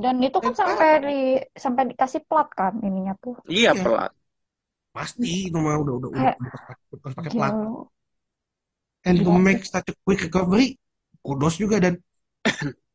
[0.03, 1.13] Dan itu kan dan sampai parah di
[1.63, 3.35] sampai dikasih plat kan ininya tuh.
[3.55, 4.11] Iya, iya pelat.
[4.95, 6.39] pasti itu mah udah udah udah Kayak
[7.17, 7.55] pakai plat
[9.05, 10.77] and to Gila make such a quick recovery
[11.25, 11.93] kudos juga dan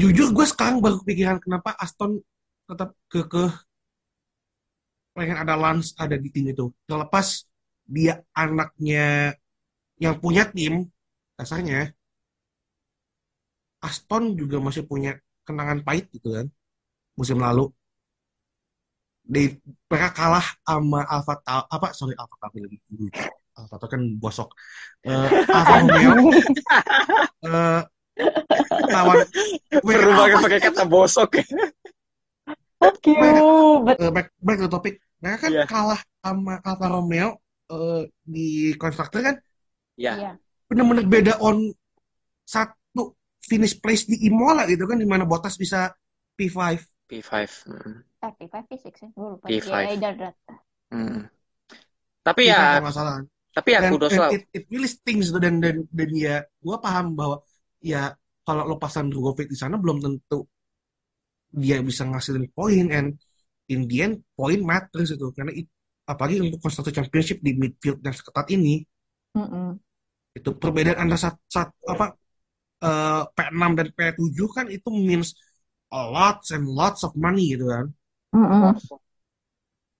[0.00, 2.20] jujur gue sekarang baru kepikiran kenapa Aston
[2.68, 3.52] tetap kekeh
[5.12, 6.72] pengen ada Lance ada di tim itu.
[6.88, 7.46] Terlepas
[7.86, 9.36] dia anaknya
[10.00, 10.88] yang punya tim
[11.36, 11.92] kasarnya
[13.82, 16.46] Aston juga masih punya kenangan pahit gitu kan
[17.18, 17.68] musim lalu.
[19.22, 19.54] Di
[19.86, 22.78] mereka kalah sama Alfa apa sorry Alfa Tauri lagi
[23.58, 24.48] Alfa Tauri kan bosok.
[25.06, 26.12] Eh, Alfa Romeo
[27.46, 27.80] eh,
[28.90, 29.18] lawan
[29.82, 31.30] mereka apa pakai kata bosok.
[32.82, 33.42] Fuck you, mereka
[33.86, 37.38] but eh, back, back to topic mereka kan Iya, kalah sama Alfa Romeo
[37.70, 39.36] eh, di konstruktor kan
[39.94, 40.12] iya.
[40.18, 40.32] iya.
[40.66, 41.70] bener-bener beda on
[42.42, 45.94] satu finish place di Imola gitu kan di mana Bottas bisa
[46.34, 46.58] P5
[47.12, 47.32] P5.
[47.68, 47.96] Mm.
[48.24, 49.44] Eh, P5, P6 ya, gue lupa.
[49.44, 49.68] P5.
[49.68, 50.34] Ya, either that.
[50.88, 51.28] Mm.
[52.24, 53.14] Tapi P5 ya, kalau nggak salah
[53.52, 54.32] tapi ya dan kudos lah.
[54.32, 57.44] it, it really stings dan dan dan ya gue paham bahwa
[57.84, 60.48] ya kalau lo pasang Drogovic di sana belum tentu
[61.52, 63.08] dia bisa ngasilin poin and
[63.72, 65.72] in the end poin matters itu karena it-
[66.08, 68.82] apalagi untuk constructor championship di midfield yang seketat ini
[69.36, 69.80] Mm-mm.
[70.38, 72.06] itu perbedaan antara sat, sat- apa
[72.86, 75.28] eh, P6 dan P7 kan itu means
[75.92, 77.86] a lots and lots of money gitu kan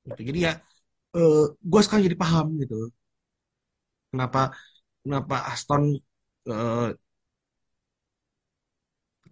[0.07, 0.23] gitu.
[0.29, 0.53] jadi ya
[1.17, 2.77] eh gue sekarang jadi paham gitu
[4.11, 4.41] kenapa
[5.03, 5.83] kenapa Aston
[6.51, 6.89] eh,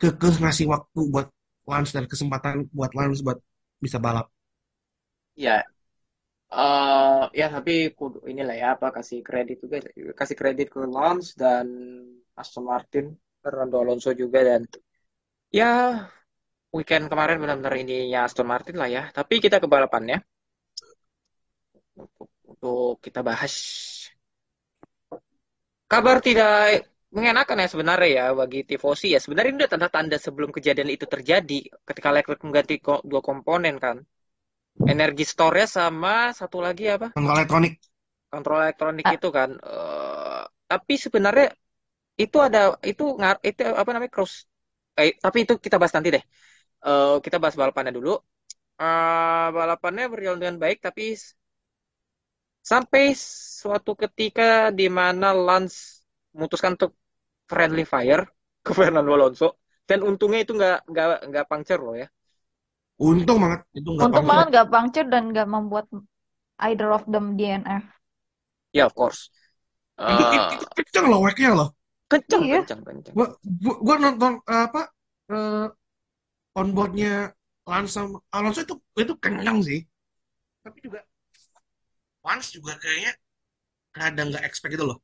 [0.01, 1.27] kekeh ngasih waktu buat
[1.71, 3.39] Lance dan kesempatan buat Lance buat
[3.85, 4.27] bisa balap
[5.45, 5.65] Ya,
[6.63, 7.73] eh ya tapi
[8.33, 9.77] inilah ya apa kasih kredit juga
[10.21, 11.67] kasih kredit ke Lance dan
[12.41, 13.05] Aston Martin,
[13.43, 14.63] Fernando Alonso juga dan
[15.59, 15.67] Ya,
[16.77, 19.03] weekend kemarin benar-benar ininya Aston Martin lah ya.
[19.17, 20.19] Tapi kita ke balapannya.
[22.01, 23.55] Untuk, untuk kita bahas.
[25.91, 29.19] Kabar tidak mengenakan ya sebenarnya ya bagi tifosi ya.
[29.25, 31.59] Sebenarnya ini udah tanda-tanda sebelum kejadian itu terjadi.
[31.89, 33.97] Ketika Leclerc mengganti ko- dua komponen kan.
[34.81, 37.13] Energi store-nya sama satu lagi apa?
[37.17, 37.73] Kontrol elektronik.
[38.33, 39.15] Kontrol elektronik Ah.
[39.17, 39.51] itu kan.
[39.59, 41.47] Eh, tapi sebenarnya
[42.21, 44.35] itu ada itu ngar itu apa namanya cross.
[45.01, 46.25] Eh, tapi itu kita bahas nanti deh.
[46.89, 48.15] Eh, kita bahas balapannya dulu.
[48.81, 51.17] Eh, balapannya berjalan dengan baik tapi
[52.71, 53.03] sampai
[53.61, 54.43] suatu ketika
[54.79, 56.05] di mana Lance
[56.35, 56.93] memutuskan untuk
[57.51, 58.23] friendly fire
[58.67, 59.47] ke Fernando Alonso
[59.89, 62.07] dan untungnya itu nggak nggak nggak puncture loh ya.
[63.09, 64.31] Untung banget itu nggak Untung puncture.
[64.31, 65.87] banget gak puncture dan gak membuat
[66.67, 67.85] either of them DNF.
[68.77, 69.21] Ya of course.
[70.11, 71.69] Itu, itu, itu kenceng loh wake-nya loh.
[72.11, 72.53] kenceng Iya.
[72.53, 73.17] kenceng kenceng.
[73.17, 73.27] Gua,
[73.65, 74.81] gua, gua nonton eh, apa
[75.33, 75.67] eh,
[76.61, 77.11] onboardnya
[77.95, 79.81] sama Alonso itu itu kenceng sih.
[80.65, 81.01] Tapi juga
[82.27, 83.13] Lance juga kayaknya
[83.99, 84.99] rada nggak expect itu loh.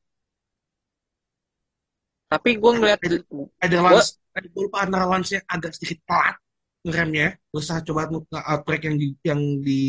[2.31, 3.17] Tapi gue ngeliat Ada,
[3.65, 4.01] ada gue
[4.53, 6.37] gue lupa antara Lance yang agak sedikit telat
[6.87, 9.81] ngeremnya, usaha coba nge-outbreak yang di yang di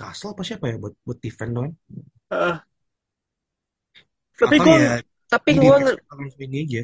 [0.00, 1.72] Russell apa siapa ya buat buat defend doang.
[4.40, 4.92] tapi Atau gue ya
[5.32, 5.76] tapi gue
[6.44, 6.82] ini aja.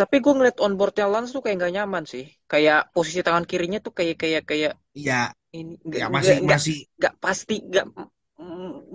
[0.00, 2.24] tapi gue ngeliat onboardnya Lance tuh kayak nggak nyaman sih.
[2.50, 5.20] Kayak posisi tangan kirinya tuh kayak kayak kayak Iya,
[5.58, 7.86] ini ya masih nggak nggak masih nggak pasti nggak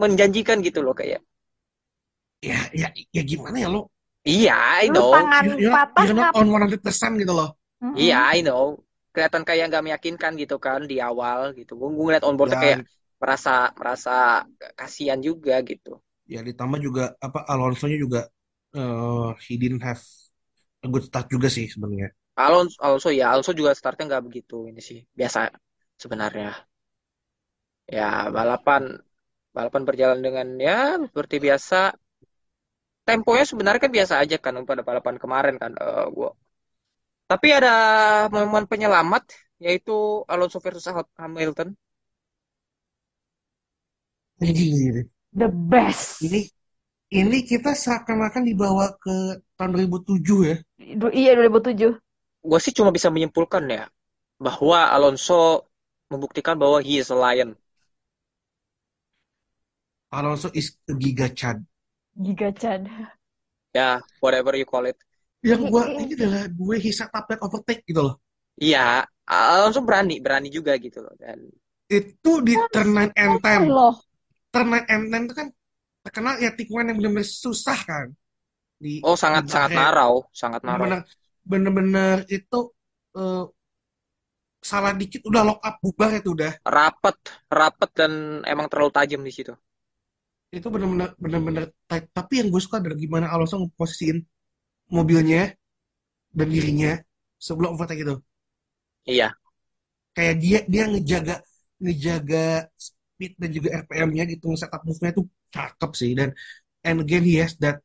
[0.01, 1.21] menjanjikan gitu loh kayak.
[2.49, 3.79] ya ya ya gimana ya lo?
[4.29, 4.53] Iya,
[4.83, 5.13] I Lu know.
[5.13, 6.35] tangan You're, you're, patah you're not ngap.
[6.37, 7.49] on 100% gitu loh.
[8.01, 8.35] Iya, Mm-mm.
[8.35, 8.63] I know.
[9.13, 11.71] Kelihatan kayak nggak meyakinkan gitu kan di awal gitu.
[11.79, 12.87] Gue ngeliat onboardnya kayak Dan
[13.21, 13.49] merasa
[13.79, 14.11] merasa
[14.79, 15.89] kasihan juga gitu.
[16.33, 18.19] ya ditambah juga apa Alonso-nya juga
[18.77, 20.01] eh he didn't have
[20.85, 22.09] a good start juga sih sebenarnya.
[22.43, 24.99] Alonso, Alonso ya, Alonso juga startnya nggak begitu ini sih.
[25.19, 25.39] Biasa
[26.03, 26.47] sebenarnya.
[27.97, 28.03] Ya,
[28.37, 28.83] balapan
[29.55, 30.77] balapan berjalan dengan ya
[31.09, 31.75] seperti biasa.
[33.09, 35.71] Temponya sebenarnya kan biasa aja kan pada balapan kemarin kan.
[35.73, 36.29] Eh, gua.
[37.29, 37.73] Tapi ada
[38.33, 39.23] momen penyelamat
[39.61, 40.85] yaitu Alonso versus
[41.19, 41.69] Hamilton.
[44.39, 45.05] Ini
[45.35, 46.23] The best.
[46.25, 46.47] ini
[47.11, 50.57] ini kita seakan-akan dibawa ke tahun 2007 ya.
[50.79, 51.91] Du- Iya 2007.
[52.39, 53.83] Gue sih cuma bisa menyimpulkan ya
[54.39, 55.67] bahwa Alonso
[56.07, 57.53] membuktikan bahwa he is a lion.
[60.09, 61.61] Alonso is a giga Chad.
[62.15, 62.83] Giga Chad.
[63.73, 64.97] Ya, whatever you call it.
[65.45, 66.75] Yang i- ini adalah gue
[67.15, 68.15] up that overtake gitu loh.
[68.59, 71.13] Iya, Alonso berani, berani juga gitu loh.
[71.15, 71.47] Dan
[71.89, 73.73] Itu di turn 9 and 10.
[73.73, 73.93] loh.
[74.53, 75.47] Turn 9 and 10 itu kan
[76.05, 78.07] terkenal ya tikungan yang benar-benar susah kan
[78.77, 79.79] di oh di sangat sangat Bahrain.
[79.79, 80.89] narau, sangat narau.
[81.49, 82.59] Bener-bener itu
[83.17, 83.45] eh,
[84.59, 86.51] salah dikit udah lock up bubar itu udah.
[86.67, 89.53] Rapet, rapet dan emang terlalu tajam di situ.
[90.57, 92.05] Itu bener-bener bener-bener tight.
[92.17, 94.17] Tapi yang gue suka adalah gimana Alonso ngeposisiin
[94.95, 95.41] mobilnya
[96.37, 96.91] dan dirinya
[97.47, 98.15] sebelum overtake itu.
[99.05, 99.33] Iya,
[100.15, 101.35] Kayak dia dia ngejaga
[101.83, 102.43] ngejaga
[102.75, 106.29] speed dan juga RPM-nya gitu, setup move-nya tuh cakep sih dan
[106.87, 107.79] and again he has that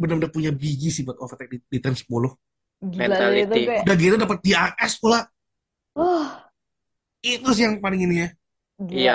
[0.00, 2.32] benar-benar punya biji sih buat overtake di, di turn 10.
[2.94, 3.42] Gila Mentality.
[3.44, 3.80] itu gue.
[3.82, 5.20] Udah gitu dapat DRS pula.
[5.94, 6.48] Wah,
[7.32, 8.28] Itu sih yang paling ini ya.
[8.98, 9.14] iya,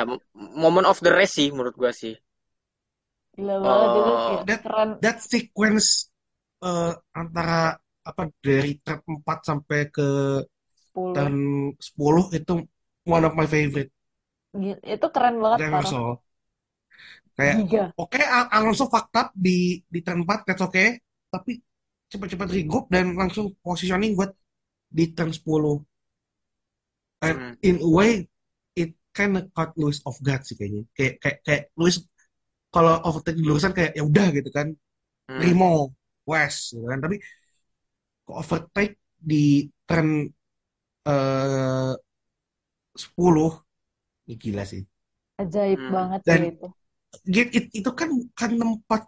[0.63, 2.13] moment of the race sih menurut gua sih.
[3.35, 4.89] Gila banget itu Oh, kayak That keren.
[5.03, 6.11] that sequence
[6.63, 10.07] eh, antara apa dari turn 4 sampai ke
[10.93, 11.15] 10.
[11.15, 11.35] turn
[11.87, 12.53] 10 itu
[13.15, 13.89] one of my favorite
[14.61, 16.11] Gila, itu keren banget soul.
[17.37, 17.59] Kayak
[17.97, 20.87] oke Al- Alonso fucked up di di turn 4 that's okay,
[21.33, 21.51] tapi
[22.11, 24.31] cepat-cepat regroup dan langsung positioning buat
[24.97, 25.81] di turn 10.
[27.21, 28.29] And mm, in a way
[28.75, 30.83] it kind of caught Lewis off guard sih kayaknya.
[30.97, 31.97] Kayak kayak kayak Lewis
[32.73, 34.67] kalau overtake di lurusan kayak ya udah gitu kan.
[35.29, 35.43] mm.
[35.43, 35.67] Remo
[36.31, 36.99] West gitu kan.
[37.05, 37.17] Tapi
[38.25, 38.93] kok overtake
[39.29, 39.43] di
[39.87, 40.09] turn
[41.11, 41.93] eh
[43.03, 43.49] 10
[44.27, 44.81] ini gila sih.
[45.41, 45.95] Ajaib Hmm.
[45.95, 46.65] banget Dan sih itu.
[47.39, 49.01] It- it- itu kan bukan tempat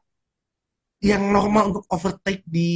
[1.04, 2.70] yang normal untuk overtake di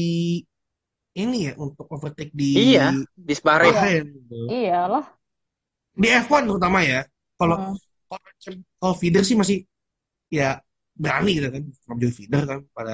[1.21, 2.81] ini ya untuk overtake di Iya,
[3.27, 3.75] di Bahrain.
[3.75, 4.35] Iya, gitu.
[4.55, 5.05] iyalah.
[6.01, 6.99] Di F1 terutama ya.
[7.39, 7.79] Kalau Hmm.
[8.09, 8.27] kalau
[8.79, 9.57] kalau feeder sih masih
[10.39, 10.59] ya
[11.03, 11.63] berani gitu kan.
[11.87, 12.93] Ngambil feeder kan pada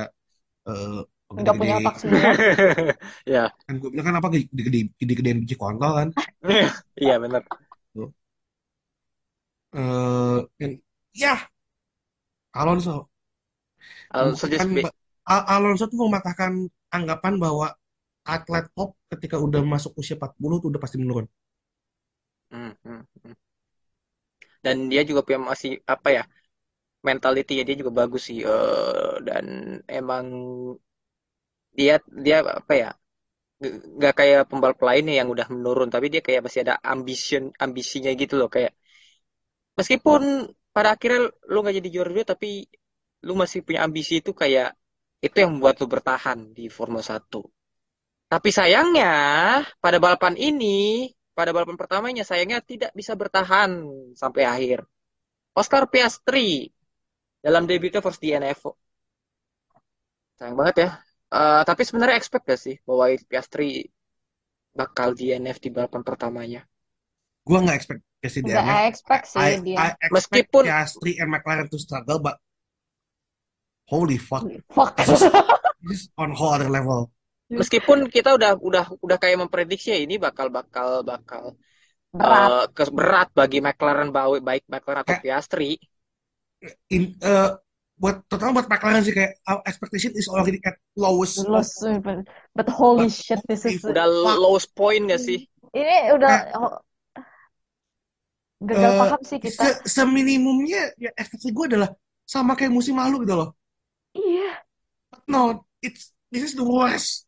[0.70, 1.02] eh
[1.36, 2.32] Nggak punya otak semua.
[3.26, 6.10] Ya, kan gue bilang kan apa gede-gede gede-gedean biji kontol kan.
[7.02, 7.44] iya benar.
[7.94, 8.14] Tuh.
[9.74, 10.82] Eh, dan-
[11.14, 11.50] ya
[12.54, 13.10] Alonso
[14.18, 14.46] Alonso
[15.34, 16.52] Al- Alonso tuh mematahkan
[16.98, 17.68] anggapan bahwa
[18.36, 21.26] atlet top ketika udah masuk usia 40 tuh udah pasti menurun.
[22.52, 23.34] Hmm, hmm, hmm.
[24.66, 26.24] Dan dia juga punya masih apa ya?
[27.10, 28.40] Mentality ya dia juga bagus sih.
[28.54, 29.46] Eh, dan
[30.00, 30.26] emang
[31.78, 31.96] dia
[32.26, 32.90] dia apa ya?
[33.98, 38.34] Nggak kayak pembalap lainnya yang udah menurun, tapi dia kayak masih ada ambition ambisinya gitu
[38.40, 38.74] loh kayak
[39.80, 40.22] meskipun
[40.76, 42.68] pada akhirnya lu nggak jadi juara dua tapi
[43.28, 44.76] lu masih punya ambisi itu kayak
[45.24, 47.42] itu yang membuat lu bertahan di Formula 1.
[48.32, 49.14] Tapi sayangnya
[49.84, 53.72] pada balapan ini, pada balapan pertamanya sayangnya tidak bisa bertahan
[54.18, 54.80] sampai akhir.
[55.56, 56.70] Oscar Piastri
[57.46, 58.74] dalam debutnya Force DNF.
[60.42, 60.90] Sayang banget ya.
[61.36, 63.86] Eh, tapi sebenarnya expect gak sih bahwa Piastri
[64.76, 66.62] bakal DNF di balapan pertamanya?
[67.46, 68.82] Gue nggak expect Piastri Nggak DNF.
[68.90, 69.78] expect sih I, dia.
[69.78, 72.36] I expect Meskipun Piastri and McLaren to struggle, but
[73.86, 74.98] holy fuck, Fuck.
[74.98, 75.22] this is,
[75.86, 77.14] this is on whole other level.
[77.46, 81.54] meskipun kita udah udah udah kayak memprediksi ya ini bakal bakal bakal
[82.10, 82.74] Berat.
[82.74, 85.78] ke- berat bagi McLaren baik baik McLaren atau Piastri.
[86.90, 87.58] In uh,
[87.96, 92.68] buat terutama buat McLaren sih kayak our expectation is already at lowest Lost, but, but
[92.68, 95.48] holy But shit, this is Udah fuck, lowest point gak sih?
[95.76, 96.74] ini udah oh,
[98.64, 99.60] gagal uh, paham sih kita.
[99.60, 99.68] se
[100.00, 101.90] seminimumnya ya ekspektasi gue adalah
[102.24, 103.50] sama kayak musim lalu gitu loh.
[104.16, 104.64] Iya.
[105.12, 105.42] But no,
[105.84, 107.28] it's this is the worst.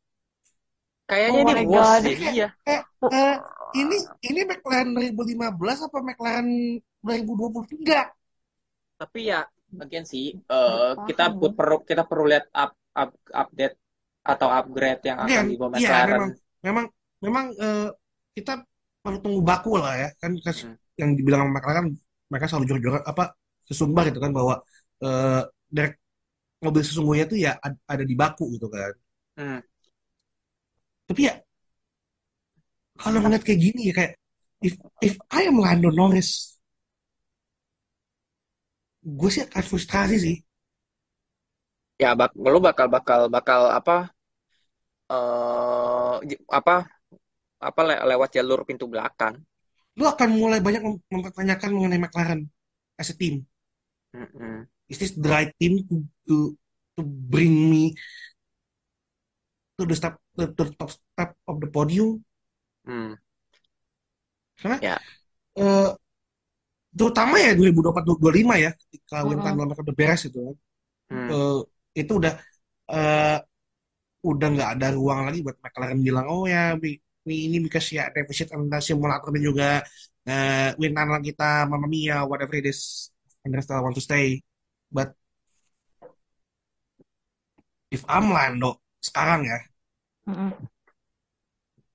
[1.08, 2.02] Kayaknya Oh ini worst god.
[2.04, 2.16] sih.
[2.16, 2.48] Kayak Iya.
[2.64, 3.36] kayak uh,
[3.76, 6.48] ini ini McLaren 2015 apa McLaren
[7.04, 8.16] 2023?
[8.98, 9.39] Tapi ya,
[9.84, 11.39] again sih, eh, kita Paham.
[11.39, 13.76] pu- perlu kita perlu lihat up, up, update
[14.26, 16.10] atau upgrade yang akan Again, dibawa iya McLaren.
[16.12, 16.30] memang
[16.68, 16.86] memang
[17.26, 17.88] memang uh,
[18.36, 18.54] kita
[19.04, 20.76] perlu tunggu baku lah ya kan kas- Hmm.
[21.00, 21.86] yang dibilang sama McLaren
[22.28, 23.24] mereka selalu jor-joran apa
[23.70, 24.56] sesumbar gitu kan bahwa
[25.06, 25.95] uh, direct
[26.66, 28.93] mobil sesungguhnya tuh ya ad- ada di baku gitu kan.
[29.38, 29.60] Hmm.
[31.08, 31.34] Tapi ya
[32.98, 34.12] kalau ngeliat kayak gini ya kayak
[34.66, 34.74] if
[35.06, 36.57] if I am Lando Norris,
[39.20, 40.36] gue sih akan frustrasi sih.
[42.03, 43.95] Ya, bak lu bakal bakal bakal apa
[45.12, 46.74] eh j- apa
[47.70, 49.36] apa le- lewat jalur pintu belakang.
[49.99, 52.41] Lu akan mulai banyak mem- mempertanyakan mengenai McLaren
[53.01, 53.36] as a team.
[54.16, 54.68] Mm-mm.
[54.89, 55.95] Is this the right team to
[56.28, 56.36] to,
[56.97, 57.95] to bring me
[59.78, 62.24] to the step to the top step of the podium?
[62.86, 63.14] Hmm.
[64.58, 64.99] Karena Ya,
[65.58, 65.89] eh,
[67.00, 69.54] terutama ya 2024-2025 ya ketika Mm-mm.
[69.68, 70.56] mereka udah beres itu kan.
[71.12, 71.30] hmm.
[71.32, 71.58] Eh,
[72.02, 72.34] itu udah
[72.93, 73.38] eh,
[74.32, 76.89] udah nggak ada ruang lagi buat McLaren bilang oh ya we,
[77.28, 79.68] we ini because ya defisit anda simulator dan juga
[80.28, 83.12] eh, win time kita Mamma Mia whatever it is
[83.45, 84.41] and still want to stay
[84.91, 85.14] but
[87.95, 89.58] if I'm Lando sekarang ya
[90.28, 90.68] Mm-mm.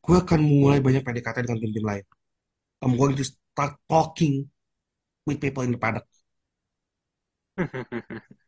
[0.05, 2.05] gue akan mulai banyak PDKT dengan tim-tim lain
[2.82, 4.50] I'm going to start talking
[5.26, 6.06] with people in the paddock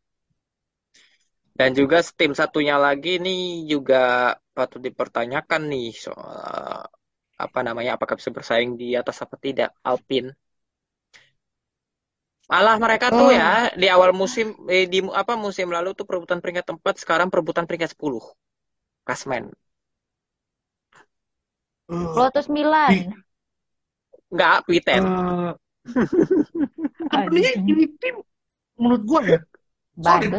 [1.59, 3.39] Dan juga tim satunya lagi nih
[3.71, 3.95] juga
[4.55, 6.83] patut dipertanyakan nih soal
[7.45, 10.29] apa namanya apakah bisa bersaing di atas apa tidak Alpine.
[12.51, 13.49] Malah mereka tuh oh ya
[13.81, 17.89] di awal musim eh, di apa musim lalu tuh perebutan peringkat 4 sekarang perebutan peringkat
[17.93, 18.21] 10
[19.07, 19.43] klasmen.
[21.89, 22.97] eh, Lotus Milan.
[24.31, 25.05] Enggak, P10.
[25.13, 25.55] eh,
[27.13, 27.61] Anjing.
[27.69, 28.15] ini tim
[28.75, 29.39] menurut gue ya
[30.01, 30.31] solid.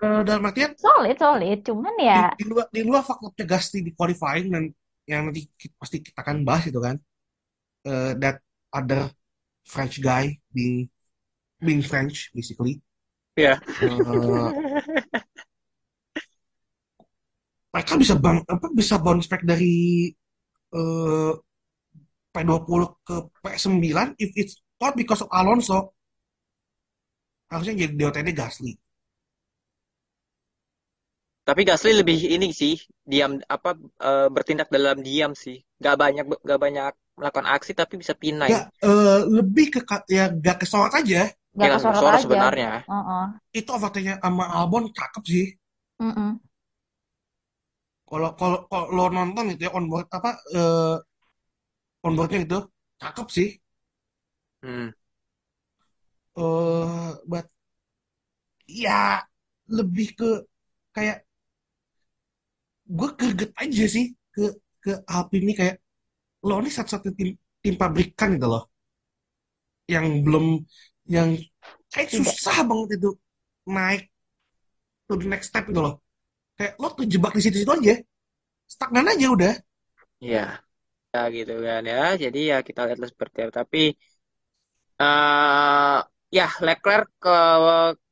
[0.00, 1.58] Eh, dalam artian Solid, solid.
[1.60, 4.64] Cuman di, ya di luar di luar faktornya Gasly di qualifying dan
[5.04, 6.96] yang nanti ki- pasti kita akan bahas itu kan
[7.84, 8.40] eh, that
[8.72, 9.12] other
[9.66, 10.88] French guy being
[11.60, 12.80] being French basically
[13.38, 13.56] Ya.
[13.80, 14.48] Eh,
[17.70, 20.10] mereka bisa bang apa bisa bounce back dari
[20.74, 21.32] eh,
[22.30, 25.94] P20 ke P9 if it's not because of Alonso
[27.52, 28.72] harusnya jadi DOTD Gasly
[31.48, 32.74] Tapi Gasly lebih ini sih
[33.12, 33.70] diam apa
[34.08, 35.56] eh, bertindak dalam diam sih.
[35.84, 38.52] Gak banyak gak banyak melakukan aksi tapi bisa pinai.
[38.52, 39.80] ya eh, lebih ke
[40.16, 42.24] ya gak kesorot aja nggak Yang kesorot bersuara aja.
[42.24, 42.70] sebenarnya.
[42.90, 43.24] Heeh.
[43.58, 45.46] itu overtake-nya sama Albon cakep sih
[46.00, 46.40] Mm-mm.
[48.08, 50.94] kalau kalau kalau lo nonton itu ya onboard apa eh
[52.06, 52.58] onboardnya itu
[53.00, 53.48] cakep sih
[54.62, 54.90] Hmm.
[56.36, 57.46] eh but
[58.82, 59.00] ya
[59.76, 60.28] lebih ke
[60.94, 61.18] kayak
[62.98, 64.42] gue greget aja sih ke
[64.84, 65.76] ke Alpine ini kayak
[66.48, 67.30] lo ini satu-satu tim
[67.62, 68.64] tim pabrikan gitu loh
[69.90, 70.44] yang belum
[71.10, 71.28] yang
[71.90, 72.22] kayak Tidak.
[72.24, 73.10] susah banget itu
[73.66, 74.02] naik
[75.08, 75.94] to the next step gitu loh
[76.58, 77.94] kayak lo terjebak di situ-situ aja
[78.70, 79.54] stagnan aja udah.
[80.24, 80.38] Iya,
[81.14, 81.96] ya gitu kan ya.
[82.24, 83.52] Jadi ya kita lihatlah seperti apa.
[83.60, 83.78] Tapi
[85.02, 85.98] eh
[86.38, 87.30] ya Leclerc ke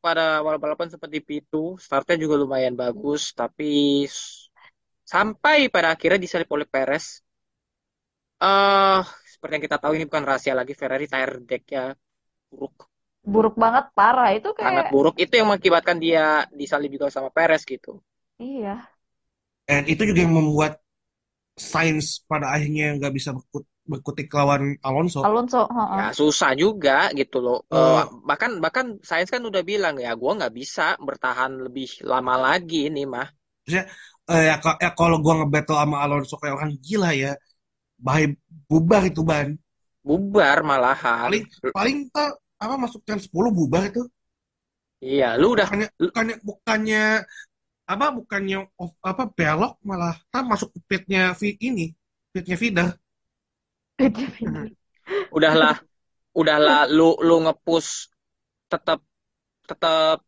[0.04, 3.64] pada awal balapan seperti P2, startnya juga lumayan bagus, tapi
[5.12, 7.04] sampai pada akhirnya disalip oleh Perez.
[8.48, 9.00] Eh
[9.32, 11.82] seperti yang kita tahu ini bukan rahasia lagi Ferrari tire decknya
[12.50, 12.74] buruk,
[13.32, 14.28] Buruk banget, parah.
[14.38, 15.14] Itu sangat kayak, buruk.
[15.24, 16.24] Itu yang mengakibatkan dia
[16.60, 17.92] disalip juga sama Perez gitu.
[18.38, 18.88] iya.
[19.68, 20.72] Dan itu juga yang membuat
[21.58, 25.22] Sainz pada akhirnya nggak bisa berkut, berkutik lawan Alonso.
[25.26, 26.00] Alonso, heeh.
[26.00, 27.58] Ya susah juga gitu loh.
[27.78, 32.34] Eh, Eh, bahkan bahkan Sainz kan udah bilang ya gue nggak bisa bertahan lebih lama
[32.46, 33.28] lagi ini mah.
[33.62, 33.82] maksudnya,
[34.32, 37.30] eh, ya, ya kalau gua ngebattle sama Alonso kayak orang gila ya,
[38.06, 38.28] bahaya
[38.70, 39.48] bubar itu ban.
[40.06, 41.32] Bubar malahan.
[41.32, 41.42] Paling
[41.76, 42.30] paling tuh
[42.64, 44.02] apa masuk jam 10 bubar itu.
[45.06, 47.02] Iya, lu udah Bukannya lu- bukannya bukannya
[47.92, 51.20] apa bukannya off, apa belok malah kan masuk pitnya
[51.68, 51.84] ini,
[52.34, 52.84] pitnya Vida.
[55.36, 55.76] udahlah
[56.40, 58.10] udahlah lu lu ngepush
[58.72, 59.00] tetap
[59.68, 60.18] tetap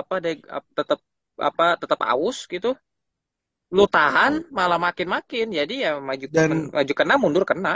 [0.00, 1.00] apa deh ap- tetap
[1.48, 2.70] apa tetap aus gitu.
[3.76, 5.46] Lu tahan malah makin-makin.
[5.58, 7.72] Jadi ya maju Dan maju kena mundur kena.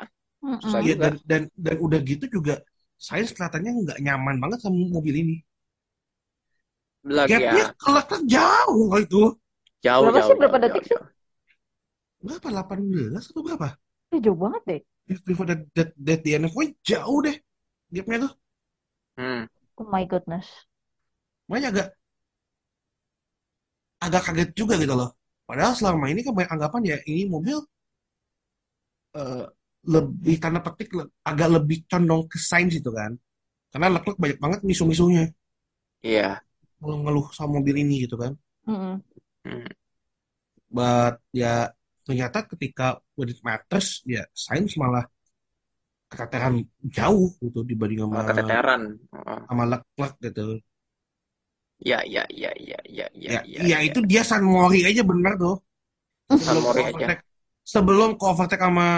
[0.63, 1.05] Susah iya juga.
[1.05, 2.55] dan dan dan udah gitu juga
[3.07, 5.35] Sainz kelihatannya nggak nyaman banget sama mobil ini.
[7.17, 9.23] Lagi Gapnya ya kelihatan jauh itu.
[9.85, 10.35] jauh Berapa jauh sih?
[10.41, 10.99] Berapa jauh jauh detik sih?
[10.99, 11.07] jauh.
[12.25, 12.47] Berapa?
[12.53, 13.69] 18 atau berapa?
[14.15, 14.81] Eh, jauh banget deh.
[15.07, 17.37] Before that, that, that the end pokoknya jauh deh
[17.95, 18.33] gapnya tuh.
[19.17, 19.45] Hmm.
[19.79, 20.67] Oh my goodness.
[21.49, 21.87] Makanya agak
[24.05, 25.11] agak kaget juga gitu loh.
[25.49, 27.59] Padahal selama ini kan banyak anggapan ya ini mobil
[29.21, 29.45] eh,
[29.95, 33.13] lebih tanda petik le- agak lebih condong ke Sainz itu kan.
[33.73, 35.25] Karena Leclerc banyak banget misu-misunya
[36.03, 36.43] Iya.
[37.05, 38.33] ngeluh sama mobil ini gitu kan.
[38.67, 39.03] Mm-mm.
[39.45, 39.67] Hmm.
[40.77, 41.71] But ya
[42.03, 45.07] ternyata ketika when it matters ya Sainz malah
[46.13, 46.61] keteteran
[46.93, 48.83] jauh gitu dibanding sama keteteran.
[49.49, 50.61] Sama Leclerc gitu.
[51.83, 53.89] Ya ya ya ya ya ya Ya, ya ya ya.
[53.89, 55.57] itu dia San Mori aja benar tuh.
[56.39, 57.19] San Mori aja.
[57.63, 58.89] sebelum ke overtake sama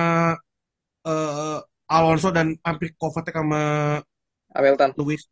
[1.06, 3.62] eh, Alonso dan hampir ke overtake sama
[4.54, 4.90] Hamilton.
[4.98, 5.22] Lewis.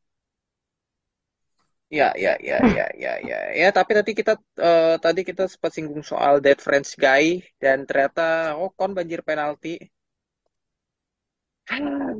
[1.98, 3.68] Ya, ya, ya, ya, ya, ya, ya.
[3.76, 4.32] Tapi tadi kita
[4.68, 7.24] eh, tadi kita sempat singgung soal Dead French Guy
[7.62, 9.76] dan ternyata Ocon banjir penalti.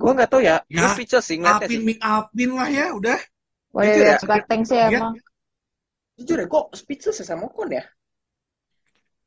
[0.01, 0.57] Gue nggak tahu ya.
[0.77, 1.83] Gue Ya, speechless sih ngeliatnya Alpin sih.
[1.87, 3.19] Mik Alpin lah ya udah.
[3.75, 5.15] What Jujur ya, expecting sih Dia emang?
[6.17, 7.83] jujur ya, kok speechless ya sama Ocon ya?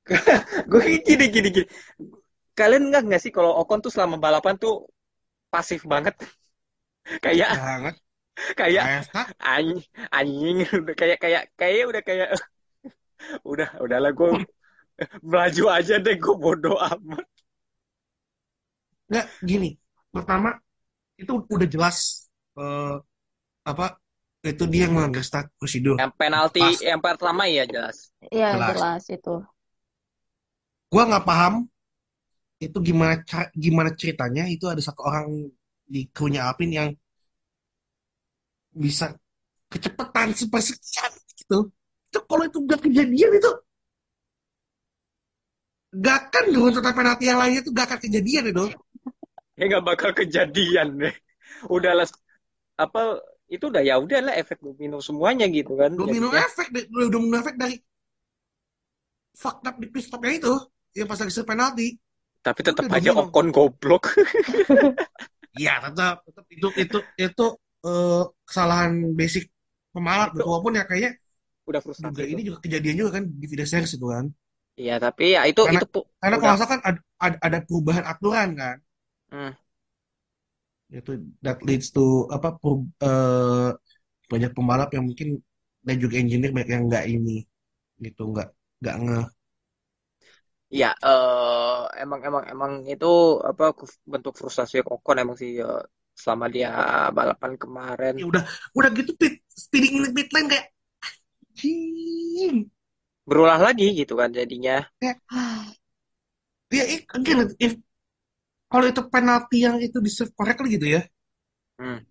[0.71, 1.67] Gue gini, gini, gini.
[2.59, 4.73] Kalian nggak nggak sih kalau Ocon tuh selama balapan tuh
[5.53, 6.15] pasif banget,
[7.23, 7.95] kayak banget.
[8.59, 9.07] Kayak
[9.39, 12.29] anjing, anjing, udah kayak kayak kayak udah kayak
[13.51, 14.43] udah udahlah gue
[15.23, 17.25] melaju aja deh, gue bodoh amat.
[19.11, 19.69] Nggak gini.
[20.11, 20.55] Pertama
[21.15, 22.27] itu udah jelas
[22.59, 22.95] eh,
[23.65, 23.99] apa
[24.45, 25.97] itu dia yang melanggar start prosedur.
[25.97, 28.13] Yang penalti Pas yang pertama ya jelas.
[28.29, 28.69] Iya, jelas.
[28.77, 29.35] jelas itu.
[30.91, 31.65] Gua nggak paham
[32.61, 33.19] itu gimana
[33.51, 35.51] gimana ceritanya itu ada satu orang
[35.85, 36.89] di krunya Alpin yang
[38.75, 39.15] bisa
[39.71, 41.71] kecepatan sepersekian gitu.
[42.11, 43.51] Itu kalau itu udah kejadian itu
[45.95, 48.65] gak akan runtutan penalti yang lainnya itu gak akan kejadian itu.
[49.55, 51.15] Ya nggak bakal kejadian deh.
[51.71, 52.03] Udahlah
[52.75, 56.43] apa itu udah ya udahlah efek domino semuanya gitu kan Domino jadinya.
[56.43, 57.79] efek, deh, domino efek dari
[59.39, 60.53] up di pit stopnya itu
[60.91, 61.87] yang pas lagi penalti
[62.43, 63.31] Tapi tetap udah aja domino.
[63.31, 64.03] Ocon goblok.
[65.55, 67.45] Ya tetap, tetap itu itu itu
[67.87, 69.43] eh, kesalahan basic
[69.93, 70.47] pembalap Itu gitu.
[70.51, 71.11] Walaupun ya kayaknya
[71.69, 72.37] udah juga frustasi itu.
[72.37, 74.25] ini juga kejadian juga kan di video series itu kan.
[74.81, 75.85] Iya tapi ya itu Karena itu
[76.21, 78.77] karena kalau kan ada, ada, ada perubahan aturan kan.
[79.31, 79.55] hmm,
[80.99, 81.11] Itu
[81.45, 83.69] that leads to apa peru- eh,
[84.31, 85.29] banyak pembalap yang mungkin
[85.87, 87.37] dan juga engineer banyak yang nggak ini
[88.05, 88.47] gitu nggak
[88.81, 89.19] nggak nge
[90.81, 93.05] ya eh, emang emang emang itu
[93.49, 93.63] apa
[94.13, 95.81] bentuk frustasi Ocon emang sih eh,
[96.21, 96.69] selama dia
[97.17, 98.13] balapan kemarin.
[98.19, 98.43] ya udah
[98.77, 100.67] udah gitu pit speeding in pit lane kayak
[101.51, 102.57] anjing
[103.29, 104.75] Berulah lagi gitu kan jadinya.
[104.99, 105.17] kayak
[106.77, 107.73] ya it- again if
[108.71, 111.01] kalau itu penalti yang itu di serve correctly gitu ya
[111.79, 112.05] Hmm.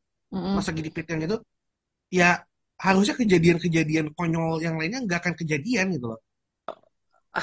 [0.66, 1.36] Lagi di pit yang itu
[2.20, 2.30] ya
[2.86, 6.20] harusnya kejadian-kejadian konyol yang lainnya nggak akan kejadian gitu loh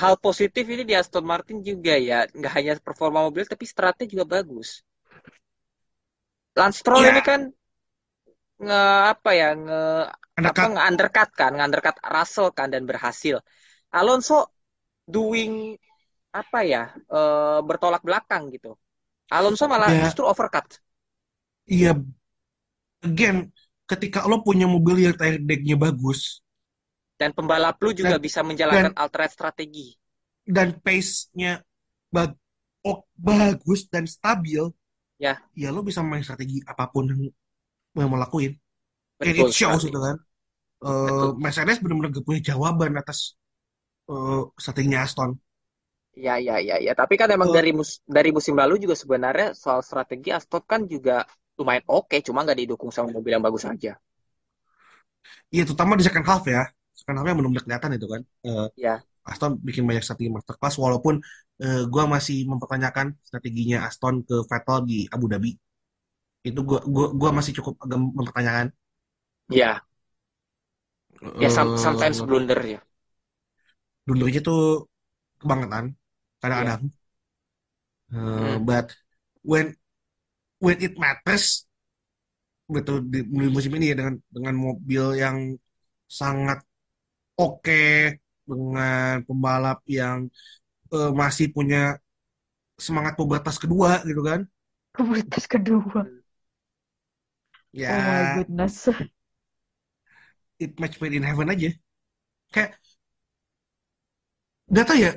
[0.02, 4.26] Hal positif ini di Aston Martin juga ya, nggak hanya performa mobil tapi stratnya juga
[4.36, 4.70] bagus.
[6.60, 7.42] Lance Stroll ya ini kan
[8.64, 8.76] nge
[9.14, 9.76] apa ya nge
[10.50, 13.36] apa nge undercut kan, nge undercut Russell kan dan berhasil.
[13.98, 14.34] Alonso
[15.16, 15.52] doing
[16.42, 16.80] apa ya
[17.16, 18.70] eh, bertolak belakang gitu.
[19.36, 20.68] Alonso malah Ya, justru overcut.
[21.68, 21.96] iya,
[23.08, 23.38] again,
[23.90, 26.42] ketika lo punya mobil yang tire decknya bagus
[27.22, 28.42] Dan pembalap lu juga dan bisa
[28.72, 29.88] dan menjalankan alternate strategi.
[30.46, 31.62] dan pace-nya
[32.14, 32.38] bag-
[32.86, 34.70] oh, bagus dan stabil,
[35.22, 37.22] Ya, ya lo bisa main strategi apa pun yang
[38.00, 38.54] yang mau lakuin.
[39.28, 40.18] And betul it shows gitu kan.
[40.88, 41.36] Eh, Betul.
[41.44, 43.20] Mercedes benar-benar gak punya jawaban atas
[44.12, 45.32] eh, strateginya Aston.
[46.26, 46.92] Ya, ya, ya, ya.
[47.00, 50.82] Tapi kan emang Eh, dari mus dari musim lalu juga sebenarnya soal strategi Aston kan
[50.94, 51.24] juga
[51.60, 53.92] lumayan oke, cuma nggak didukung sama mobil yang bagus aja.
[55.54, 56.62] Iya, terutama di second half ya.
[56.98, 58.22] Second half-nya benar-benar kelihatan itu kan.
[58.48, 61.16] Eh, Ya, Aston bikin banyak strategi masterclass walaupun
[61.64, 65.52] eh, gua masih mempertanyakan strateginya Aston ke Vettel di Abu Dhabi.
[66.50, 68.68] Itu gua gua, gua masih cukup agak mempertanyakan.
[69.50, 69.82] ya,
[71.40, 71.50] ya.
[71.50, 72.80] some- sometimes blunder ya.
[74.06, 74.60] blundernya tuh
[75.42, 75.86] kebangetan
[76.56, 76.82] Ya, kadang-kadang.
[78.14, 78.60] Eh, Hmm.
[78.60, 78.96] but
[79.44, 79.76] when
[80.60, 81.66] when it matters
[82.76, 85.38] betul di, di musim ini ya dengan dengan mobil yang
[86.20, 86.60] sangat
[87.42, 87.74] oke
[88.50, 90.20] dengan pembalap yang
[90.96, 91.82] eh, masih punya
[92.86, 94.42] semangat pembatas kedua gitu kan
[94.96, 96.08] Kualitas kedua.
[97.74, 98.90] Ya Oh my goodness.
[100.60, 101.70] it match made in heaven aja
[102.54, 102.78] kayak
[104.76, 105.12] gak tau ya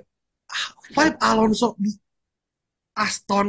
[0.94, 1.90] vibe Alonso di
[3.06, 3.48] Aston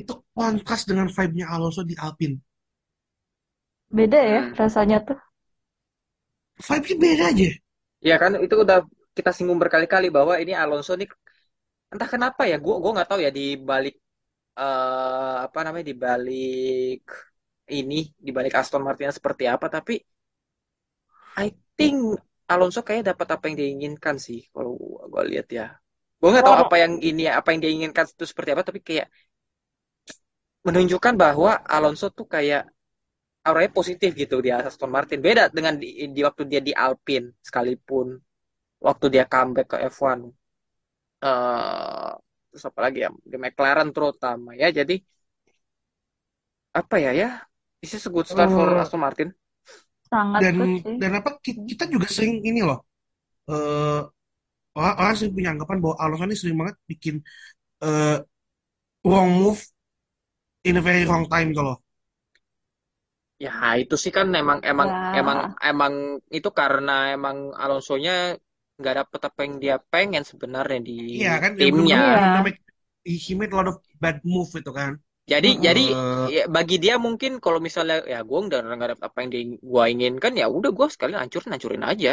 [0.00, 2.36] itu kontras dengan vibe-nya Alonso di Alpine
[3.96, 4.54] Beda ya Hmm.
[4.58, 5.18] rasanya tuh.
[6.66, 7.48] vibe-nya beda aja
[8.08, 8.78] Ya kan itu udah
[9.16, 11.08] kita singgung berkali-kali bahwa ini Alonso nih
[11.92, 13.94] entah kenapa ya, gua gua nggak tahu ya di balik
[14.60, 17.00] eh, apa namanya di balik
[17.78, 17.94] ini
[18.26, 19.94] di balik Aston Martin seperti apa, tapi
[21.44, 21.46] I
[21.78, 21.96] think
[22.50, 24.72] Alonso kayak dapat apa yang dia inginkan sih kalau
[25.12, 25.66] gua lihat ya.
[26.20, 28.80] Gua nggak tahu Oh, apa yang ini apa yang dia inginkan itu seperti apa, tapi
[28.88, 29.06] kayak
[30.66, 32.62] menunjukkan bahwa Alonso tuh kayak
[33.48, 35.20] auranya positif gitu di Aston Martin.
[35.26, 38.06] Beda dengan di, di waktu dia di Alpine sekalipun
[38.86, 40.20] waktu dia comeback ke F1.
[41.24, 42.10] Eh
[42.50, 43.08] terus apa lagi ya?
[43.32, 44.66] Di McLaren terutama ya.
[44.78, 44.94] Jadi
[46.80, 47.28] apa ya ya?
[47.80, 49.28] This is a good start for Aston Martin.
[50.10, 50.98] sangat dan good sih.
[51.00, 52.78] dan apa ki- kita juga sering ini loh
[53.50, 54.00] eh
[54.78, 57.16] orang, orang sering punya anggapan bahwa Alonso ini sering banget bikin
[57.84, 58.16] eh
[59.06, 59.60] wrong move
[60.64, 61.76] in a very wrong time gitu loh
[63.44, 63.50] Ya
[63.82, 65.92] itu sih kan emang emang emang Ya, emang
[66.36, 68.12] itu karena emang Alonso-nya
[68.80, 71.98] nggak dapet apa yang dia pengen sebenarnya di iya kan timnya.
[72.44, 72.62] make-
[73.26, 74.92] he made a lot of bad move itu kan
[75.32, 76.26] Jadi jadi Mm-mm.
[76.26, 79.30] eh ya, bagi dia mungkin kalau misalnya ya gue udah nggak dapet apa yang
[79.72, 82.12] gua inginkan ya udah gue sekalian hancurin hancurin aja.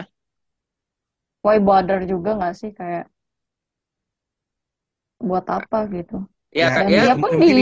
[1.45, 3.05] Why bother juga nggak sih kayak
[5.27, 6.13] buat apa gitu.
[6.59, 7.53] Ya ya Dan ya dia pun di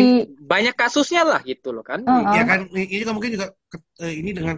[0.51, 2.01] banyak kasusnya lah gitu loh kan.
[2.35, 2.45] ya Heeh.
[2.49, 3.47] kan ini juga mungkin juga
[4.03, 4.55] eh, ini dengan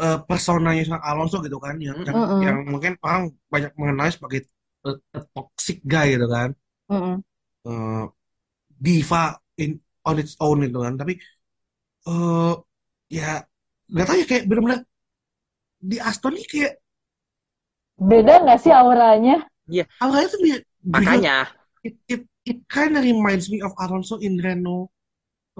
[0.00, 2.46] eh, personanya seorang Alonso gitu kan yang yang Mm-mm.
[2.46, 3.22] yang mungkin orang
[3.52, 4.40] banyak mengenal sebagai
[4.86, 6.50] eh, toxic guy gitu kan
[6.90, 7.22] Mm-mm.
[7.64, 8.04] Eh,
[8.86, 9.22] diva
[9.62, 9.72] in
[10.08, 11.12] on its own itu kan tapi
[12.08, 12.52] eh
[13.18, 13.24] ya
[13.92, 14.80] nggak tahu ya kayak bener-bener
[15.90, 16.72] di Aston nih kayak
[18.08, 19.34] Beda nggak sih auranya?
[19.70, 20.56] Iya awalnya tuh dia
[20.94, 21.36] makanya
[21.86, 22.20] it it
[22.50, 24.86] it kind of reminds me of Alonso in Renault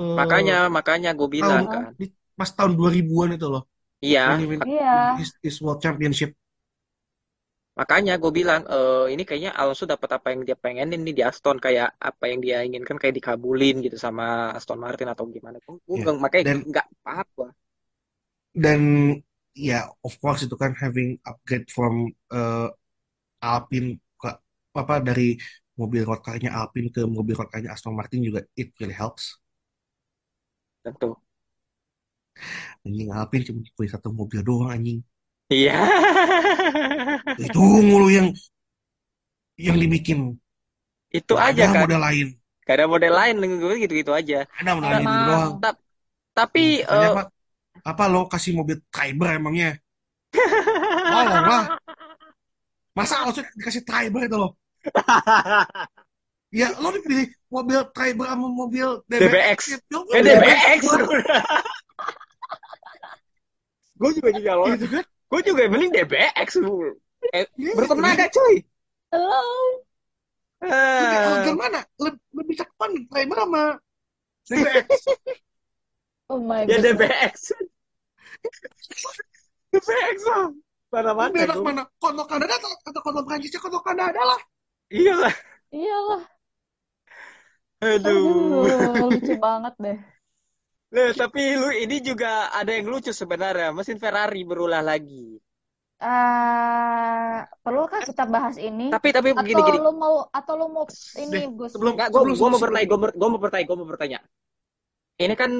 [0.00, 1.84] eh makanya makanya gue bilang tahun kan.
[2.00, 2.04] di,
[2.38, 3.62] pas tahun 2000-an itu loh
[4.06, 4.20] Iya
[4.66, 4.86] Iya.
[5.18, 6.34] his, his world championship
[7.80, 11.56] makanya gue bilang eh ini kayaknya Alonso dapat apa yang dia pengenin nih di Aston
[11.64, 14.24] kayak apa yang dia inginkan kayak dikabulin gitu sama
[14.58, 15.56] Aston Martin atau gimana.
[15.88, 17.48] Gue nggak makanya dan nggak paham gua.
[18.64, 18.80] dan
[19.56, 22.68] ya of course itu kan having upgrade from eh,
[23.42, 23.90] Alpine
[24.20, 24.30] ke
[24.82, 25.36] apa dari
[25.80, 29.38] mobil road car-nya Alpine ke mobil road car-nya Aston Martin juga it really helps
[30.82, 31.16] tentu.
[32.86, 34.98] Anjing Alpine cuma punya satu mobil doang anjing
[35.52, 35.72] Iya.
[37.44, 38.28] itu mulu yang
[39.56, 40.36] yang dibikin
[41.18, 41.80] Itu nggak aja ada kan.
[41.80, 42.28] model lain
[42.66, 44.36] Gak ada model lain gue gitu-gitu aja.
[44.60, 45.78] ada model lain gitu doang ta-
[46.36, 47.22] tapi Hmm, katanya eh apa
[47.90, 49.68] apa lo kasih mobil Triber emangnya
[51.10, 51.64] tolong lah
[52.96, 54.48] masa lo dikasih Triber itu lo
[56.60, 59.60] ya lo dipilih mobil Triber sama mobil DBX DBX.
[59.72, 59.78] ya
[60.14, 60.82] Eh DBX DBX.
[64.02, 64.66] Gue juga juga lo.
[64.72, 66.50] gitu kan Gue juga mending DBX.
[66.64, 66.72] Bu.
[67.32, 68.26] Eh, Iya, bertenaga iya.
[68.34, 68.54] cuy.
[69.12, 69.84] Hello.
[71.00, 72.76] lebih elegan Eh, mana lebih, lebih cakep
[73.10, 73.62] Triber sama
[74.48, 74.90] DBX
[76.28, 76.98] Oh my ya goodness.
[76.98, 77.52] DBX.
[79.72, 80.48] DBX lah.
[80.92, 81.66] Mana mana lebih enak gue.
[81.66, 84.40] mana kontol Kanada atau, atau kontol Prancis ya kontol Kanada lah
[84.90, 85.34] Iya lah.
[85.78, 86.22] Iyalah.
[87.88, 88.66] Aduh.
[88.66, 89.96] Aduh, lucu banget deh.
[90.92, 93.72] Nah, tapi lu ini juga ada yang lucu sebenarnya.
[93.72, 95.40] Mesin Ferrari berulah lagi.
[96.02, 98.90] Ah, perlukah kita bahas ini?
[98.90, 99.78] Tapi tapi Atau gini gini.
[99.80, 100.84] lu mau atau lu mau
[101.14, 101.72] ini Deh, Gus?
[101.72, 103.88] sebelum Nggak, gue sebelum gue mau sebelum bertanya, gue mau, gua mau bertanya, gue mau
[103.88, 104.18] bertanya.
[105.22, 105.50] Ini kan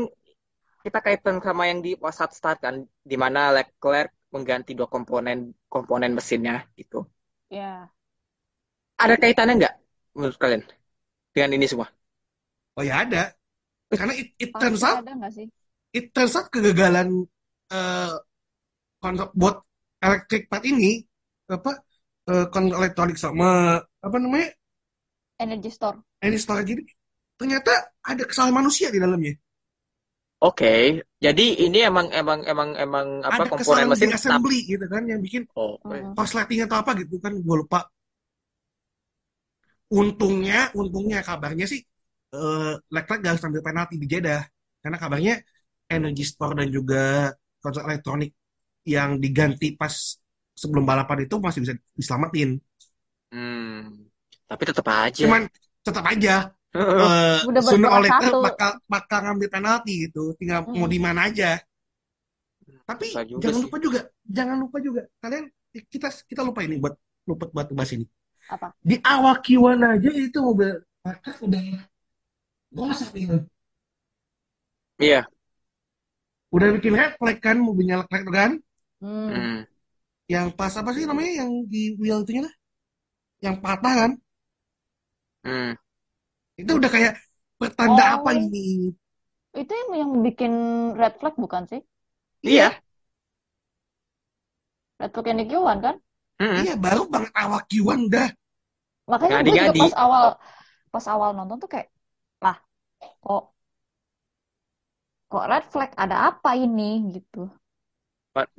[0.85, 2.75] kita kaitan sama yang di saat start kan,
[3.11, 5.39] di mana Leclerc mengganti dua komponen
[5.71, 7.07] komponen mesinnya gitu.
[7.51, 7.93] Ya.
[9.03, 9.75] Ada kaitannya nggak
[10.17, 10.63] menurut kalian
[11.35, 11.89] dengan ini semua?
[12.77, 13.37] Oh ya ada.
[13.99, 15.47] Karena it, it turns out ada nggak sih?
[15.93, 17.09] it turns out kegagalan
[17.73, 18.15] eh
[19.03, 19.57] konsol buat
[20.03, 21.03] electric part ini
[21.51, 21.73] apa
[22.33, 24.49] eh, konsol elektronik sama apa namanya
[25.39, 25.99] Energy store.
[26.25, 26.85] energy storage ini
[27.39, 27.73] ternyata
[28.03, 29.35] ada kesalahan manusia di dalamnya.
[30.43, 30.73] Oke,
[31.25, 34.19] jadi ini emang emang emang emang apa Ada komponen kesalahan mesin di tetap.
[34.19, 36.15] assembly gitu kan yang bikin Oh, Mm.
[36.17, 37.81] korsleting atau apa gitu kan gue lupa.
[40.01, 41.81] Untungnya, untungnya kabarnya sih
[42.37, 44.43] eh Leclerc gak harus ambil penalti di Jeddah
[44.83, 45.35] karena kabarnya
[45.95, 47.31] energy store dan juga
[47.63, 48.31] konsol elektronik
[48.89, 49.95] yang diganti pas
[50.57, 52.51] sebelum balapan itu masih bisa diselamatin.
[53.33, 54.09] Hmm.
[54.49, 55.25] Tapi tetap aja.
[55.25, 55.43] Cuman
[55.87, 56.35] tetap aja
[56.77, 58.41] eh Udah sooner or berperan later satu.
[58.47, 60.93] bakal bakal ngambil penalti gitu, tinggal mau Mm.
[60.95, 61.61] di mana aja.
[62.89, 63.65] Tapi juga jangan sih.
[63.65, 64.01] lupa juga,
[64.37, 65.45] jangan lupa juga kalian
[65.93, 66.95] kita kita lupa ini buat
[67.29, 68.05] lupa buat bahas ini.
[68.55, 68.69] Apa?
[68.83, 70.71] Di awal Q1 aja itu mobil
[71.03, 71.61] Leclerc udah
[72.77, 73.37] gosip itu.
[75.01, 75.27] Iya.
[76.53, 78.51] Udah bikin red flag kan mobilnya tuh kan?
[79.01, 79.29] Hmm.
[79.33, 79.59] Hmm.
[80.29, 82.55] Yang pas apa sih namanya yang di wheel itunya lah?
[83.45, 84.11] Yang patah kan?
[85.43, 85.71] Hmm.
[86.61, 87.13] Itu udah kayak
[87.59, 88.15] pertanda Oh.
[88.21, 88.93] apa ini?
[89.53, 90.53] Itu yang yang bikin
[90.97, 91.81] red flag bukan sih?
[92.45, 92.81] Iya.
[95.01, 95.97] Red flag yang di Q1 kan?
[96.41, 96.57] Hmm.
[96.63, 98.29] Iya, baru banget awal Q1 dah.
[99.11, 100.25] Makanya gue juga pas awal
[100.93, 101.89] pas awal nonton tuh kayak
[103.23, 103.55] kok
[105.33, 107.43] kok red flag ada apa ini gitu.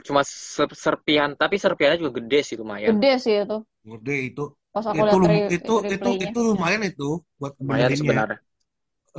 [0.05, 0.21] Cuma
[0.53, 2.95] ser- serpihan, tapi serpihannya juga gede sih lumayan.
[2.95, 3.55] Gede sih itu.
[3.91, 4.43] Gede itu.
[4.73, 7.05] Pas aku Itu lihat itu itu itu lumayan itu
[7.39, 8.37] buat Lumayan sebenarnya.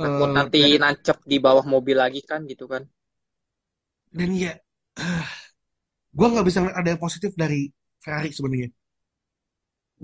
[0.05, 2.83] Eh, nanti dan, nancep di bawah mobil lagi kan gitu kan.
[4.11, 4.53] dan ya,
[6.17, 7.59] gue nggak bisa ngeliat ada yang positif dari
[8.03, 8.69] Ferrari sebenarnya.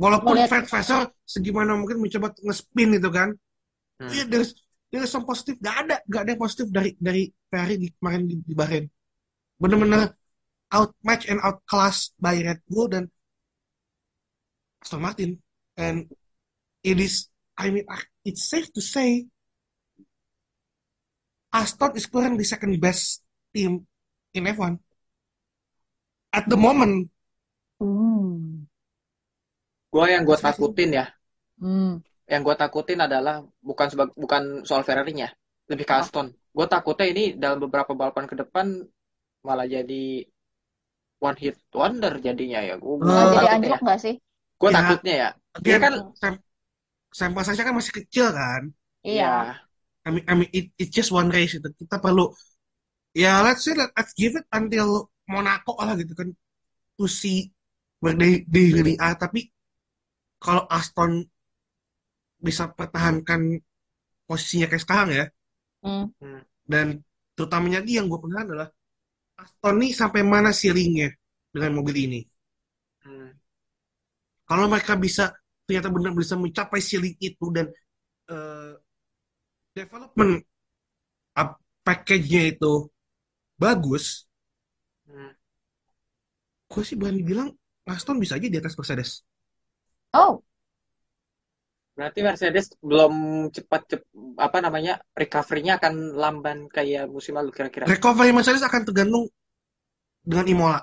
[0.04, 3.30] Walaupun Fred Vasseur segimana mungkin mencoba nge-spin itu kan,
[4.00, 4.08] Hmm.
[4.14, 4.56] Iya, there's, there's
[5.08, 5.56] some positif.
[5.64, 8.86] Gak ada, gak ada yang positif dari dari Ferrari di, kemarin di, di Bahrain.
[9.56, 10.12] Bener-bener
[10.72, 13.08] outmatch and outclass by Red Bull dan
[14.84, 15.32] Aston Martin.
[15.80, 16.12] And
[16.84, 17.88] it is, I mean,
[18.28, 19.28] it's safe to say
[21.52, 23.88] Aston is currently the second best team
[24.36, 24.80] in F1
[26.32, 27.12] at the moment.
[27.80, 28.68] Hmm.
[29.92, 31.06] Gua yang gue takutin ya,
[31.62, 32.02] Hmm.
[32.32, 35.30] Yang gue takutin adalah bukan sebag, bukan soal Ferrari-nya,
[35.72, 36.02] lebih ke Apa?
[36.02, 36.28] Aston.
[36.56, 38.68] Gue takutnya ini dalam beberapa balapan ke depan
[39.48, 40.04] malah jadi
[41.28, 42.76] one hit wonder jadinya ya.
[42.84, 43.86] Gue Malah jadi takutnya anjlok ya.
[43.86, 44.16] nggak sih?
[44.62, 45.30] Gue Ya, takutnya ya.
[45.66, 46.34] Dia kan, sam
[47.12, 48.62] sampel size kan masih kecil kan.
[49.04, 49.24] Iya.
[49.24, 49.32] ya,
[50.06, 51.70] I mean, I mean it, it's just one race itu.
[51.82, 52.32] Kita perlu
[53.12, 56.30] ya let's say let, let's give it until Monaco lah gitu kan
[56.98, 57.52] to see
[58.02, 59.16] where they, they really are.
[59.20, 59.52] Tapi
[60.42, 61.28] kalau Aston
[62.48, 63.42] bisa pertahankan
[64.28, 65.26] posisinya kayak sekarang ya,
[65.82, 66.42] Hmm.
[66.66, 66.88] dan
[67.36, 68.70] terutamanya lagi yang gue penasaran adalah
[69.44, 71.10] Aston nih sampai mana ceilingnya
[71.54, 72.22] dengan mobil ini.
[73.06, 73.32] hmm.
[74.48, 75.32] Kalau mereka bisa
[75.66, 77.66] ternyata benar bisa mencapai ceiling itu dan
[78.32, 78.74] eh,
[79.76, 80.46] development
[81.86, 82.74] package-nya itu
[83.62, 84.06] bagus,
[85.08, 85.32] hmm.
[86.72, 87.50] gue sih berani bilang
[87.94, 89.12] Aston bisa aja di atas Mercedes.
[90.14, 90.44] Oh,
[92.02, 93.14] Berarti Mercedes belum
[93.54, 94.02] cepat cep,
[94.42, 97.86] apa namanya recovery-nya akan lamban kayak musim lalu kira-kira.
[97.86, 99.30] Recovery Mercedes akan tergantung
[100.26, 100.82] dengan Imola.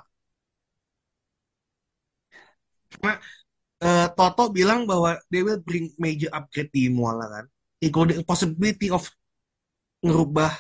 [2.95, 3.19] Karena
[3.83, 7.51] eh, Toto bilang bahwa they will bring major upgrade di Imola kan.
[7.83, 9.03] Including possibility of
[10.07, 10.55] ngerubah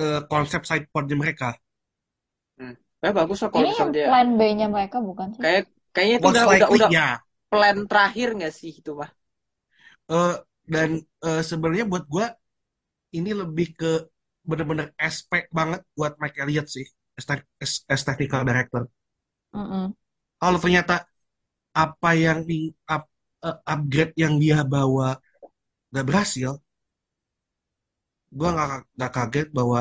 [0.00, 1.60] eh, konsep sidepodnya mereka.
[2.56, 2.72] Hmm.
[3.04, 5.44] Eh, bagus lah kalau dia plan B-nya mereka bukan sih?
[5.44, 7.08] kayak kayaknya itu udah udah udah ya.
[7.52, 9.12] plan terakhir nggak sih itu mah?
[10.08, 10.34] Eh,
[10.68, 10.90] dan
[11.24, 12.26] eh, sebenarnya buat gue
[13.18, 13.92] ini lebih ke
[14.48, 16.86] bener-bener aspek banget buat Mike Elliott sih
[17.18, 18.88] as, te- as- as technical director.
[19.52, 19.92] Mm-mm.
[20.40, 21.04] Kalau ternyata
[21.76, 23.12] apa yang di up-
[23.44, 25.18] eh, upgrade yang dia bawa
[25.94, 26.50] gak berhasil,
[28.38, 29.80] gue nggak nggak kaget bahwa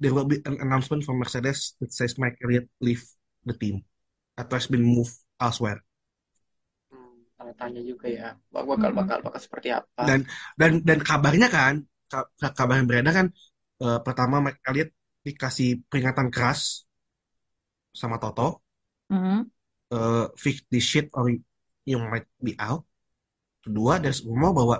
[0.00, 3.04] there will be an announcement from Mercedes that says Mike Elliott leave
[3.48, 3.80] the team
[4.36, 5.80] atau has been moved elsewhere.
[7.58, 10.20] Tanya juga ya bakal bakal bakal seperti apa Dan
[10.60, 11.74] dan dan kabarnya kan,
[12.10, 12.28] ka-
[12.58, 13.26] kabar yang beredar kan,
[13.84, 14.90] eh, pertama Mike Elliott
[15.26, 16.60] dikasih peringatan keras
[18.00, 18.62] sama Toto,
[19.10, 19.50] Mm-mm.
[19.92, 21.30] eh, fix this shit or
[21.86, 22.84] you might be out.
[23.64, 24.76] Kedua, ada rumor bahwa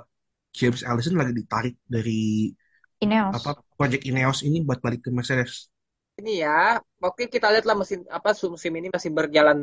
[0.57, 2.51] James Allison lagi ditarik dari
[3.01, 3.39] Ineos.
[3.39, 5.53] apa project Ineos ini buat balik ke Mercedes.
[6.21, 9.59] ini ya oke kita lihat lah mesin apa musim ini masih berjalan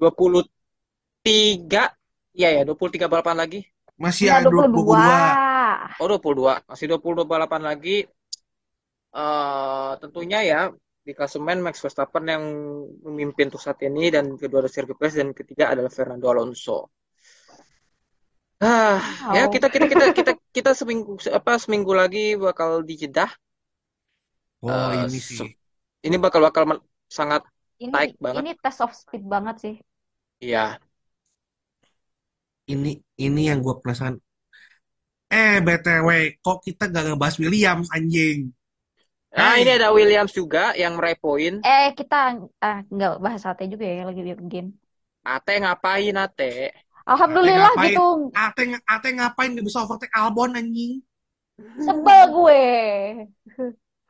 [0.00, 1.90] 23
[2.32, 3.60] ya ya 23 balapan lagi
[4.00, 4.72] Masih Enggak, ada 22.
[4.72, 6.00] 22.
[6.00, 7.96] oh 22 masih 22 balapan lagi
[9.10, 10.60] eh tentunya ya
[11.00, 12.44] di klasemen Max Verstappen yang
[13.02, 16.92] memimpin untuk saat ini dan kedua ada Sergio Perez dan ketiga adalah Fernando Alonso.
[18.60, 19.00] Ah,
[19.32, 19.52] ya Wow.
[19.56, 23.32] kita kita kita kita kita seminggu apa seminggu lagi bakal di Jeddah.
[24.60, 25.48] Oh, Eh, ini sih.
[26.04, 27.42] ini bakal bakal sangat
[27.80, 28.44] Ini Naik banget.
[28.44, 29.74] ini test of speed banget sih.
[30.38, 30.76] ya
[32.72, 32.90] Ini
[33.26, 34.16] ini yang gue penasaran.
[35.40, 36.08] Eh, BTW,
[36.44, 38.38] kok kita gak ngebahas Williams, anjing?
[39.38, 39.62] Nah, Hey.
[39.62, 41.54] ini ada Williams juga yang meraih poin.
[41.72, 42.14] Eh kita
[42.64, 44.20] ah nggak bahas sate juga ya lagi
[44.52, 44.68] game.
[45.34, 46.50] Ate ngapain Ate?
[47.10, 47.92] Alhamdulillah ngapain?
[47.92, 48.00] gitu.
[48.46, 48.62] Ate,
[48.94, 50.92] Ate ngapain gak bisa overtake Albon, anjing?
[51.84, 52.60] Sebel gue.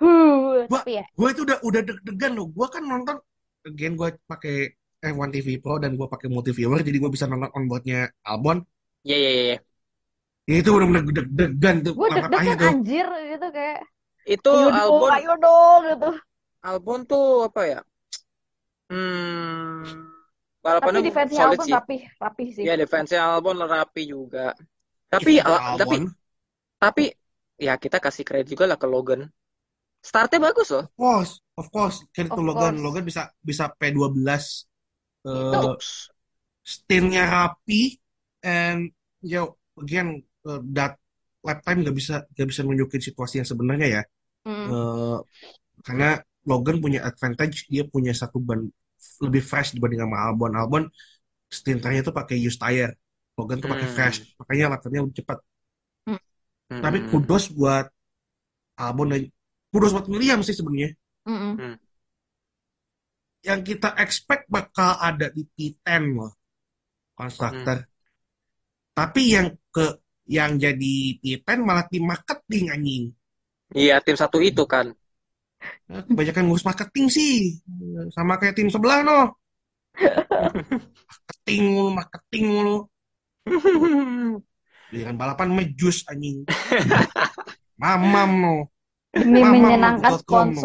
[0.01, 1.05] Huh, Gua- tapi ya.
[1.19, 2.47] Gue itu udah udah deg-degan loh.
[2.57, 3.17] Gue kan nonton,
[3.69, 4.55] again gue pakai
[5.01, 8.61] F1 TV Pro dan gue pakai multiviewer, jadi gue bisa nonton onboardnya Albon.
[9.03, 9.45] Ya ya ya.
[9.57, 9.59] ya.
[10.51, 11.93] Ya, itu bener-bener deg-degan tuh.
[11.97, 13.81] Gue deg-degan anjir gitu kayak.
[14.29, 16.11] Itu Ayo Albon ayo dong gitu.
[16.61, 17.81] Albon tuh apa ya?
[18.91, 21.75] Hmm, Tapi balapannya defense-nya solid Albon sih.
[21.79, 22.63] rapi, rapi sih.
[22.67, 24.53] Ya defense-nya Albon rapi juga.
[25.09, 26.05] Tapi ala- tapi Albon.
[26.77, 27.05] tapi
[27.57, 29.31] ya kita kasih kredit juga lah ke Logan.
[30.03, 30.85] Startnya bagus loh.
[30.91, 31.97] Of course, of course.
[32.13, 32.75] Credit to Of Logan.
[32.77, 32.85] course.
[32.85, 34.67] Logan bisa bisa P12.
[35.27, 36.11] Eh, Bagus.
[36.65, 37.97] stintnya rapi
[38.45, 38.93] and
[39.33, 40.09] yo again
[40.49, 40.93] uh, that
[41.47, 44.03] lap time gak bisa gak bisa nunjukin situasi yang sebenarnya ya
[44.47, 44.73] Mm.
[44.73, 45.19] Eh,
[45.87, 46.09] karena
[46.49, 48.61] Logan punya advantage dia punya satu ban
[49.25, 50.85] lebih fresh dibanding sama Albon Albon
[51.59, 52.97] stinternya tuh pakai used tire
[53.39, 53.97] Logan tuh pakai Hmm.
[53.97, 55.39] fresh makanya lap time-nya lebih cepat
[56.81, 57.11] tapi Hmm.
[57.11, 57.87] kudos buat
[58.81, 59.23] Albon dan
[59.73, 60.91] kudos buat Williams sih sebenarnya
[61.27, 61.79] Mm-mm.
[63.41, 66.33] Yang kita expect bakal ada di P10 loh
[67.17, 67.85] konstruktor.
[68.97, 73.05] Tapi yang ke yang jadi P10 malah tim marketing anjing.
[73.77, 74.93] Iya tim satu itu kan.
[75.93, 77.61] Nah, Kebanyakan ngurus marketing sih.
[78.17, 79.37] Sama kayak tim sebelah no.
[81.21, 82.77] Marketing mulu, marketing mulu.
[84.91, 86.45] Dengan balapan mejus anjing.
[87.81, 88.57] Mamam no.
[89.11, 90.63] Demi Mamam menyenangkan .com no.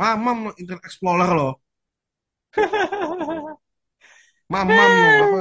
[0.00, 1.60] Mamam Internet Explorer loh.
[4.52, 5.12] Mamam no.
[5.20, 5.40] Apa?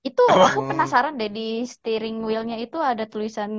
[0.00, 0.56] Itu Apa?
[0.56, 3.52] aku penasaran deh di steering wheel-nya itu ada tulisan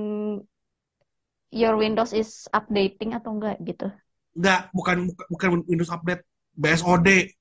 [1.53, 3.93] Your Windows is updating atau enggak gitu.
[4.33, 6.25] Enggak, bukan bukan Windows Update.
[6.51, 7.31] BSOD.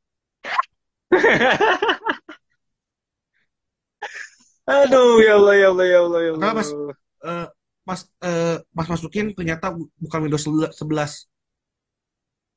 [4.70, 6.54] Aduh ya Allah ya Allah ya Allah ya Allah.
[6.54, 6.70] Mas?
[6.70, 7.46] Eh,
[7.82, 11.26] pas eh, pas masukin ternyata bukan Windows 11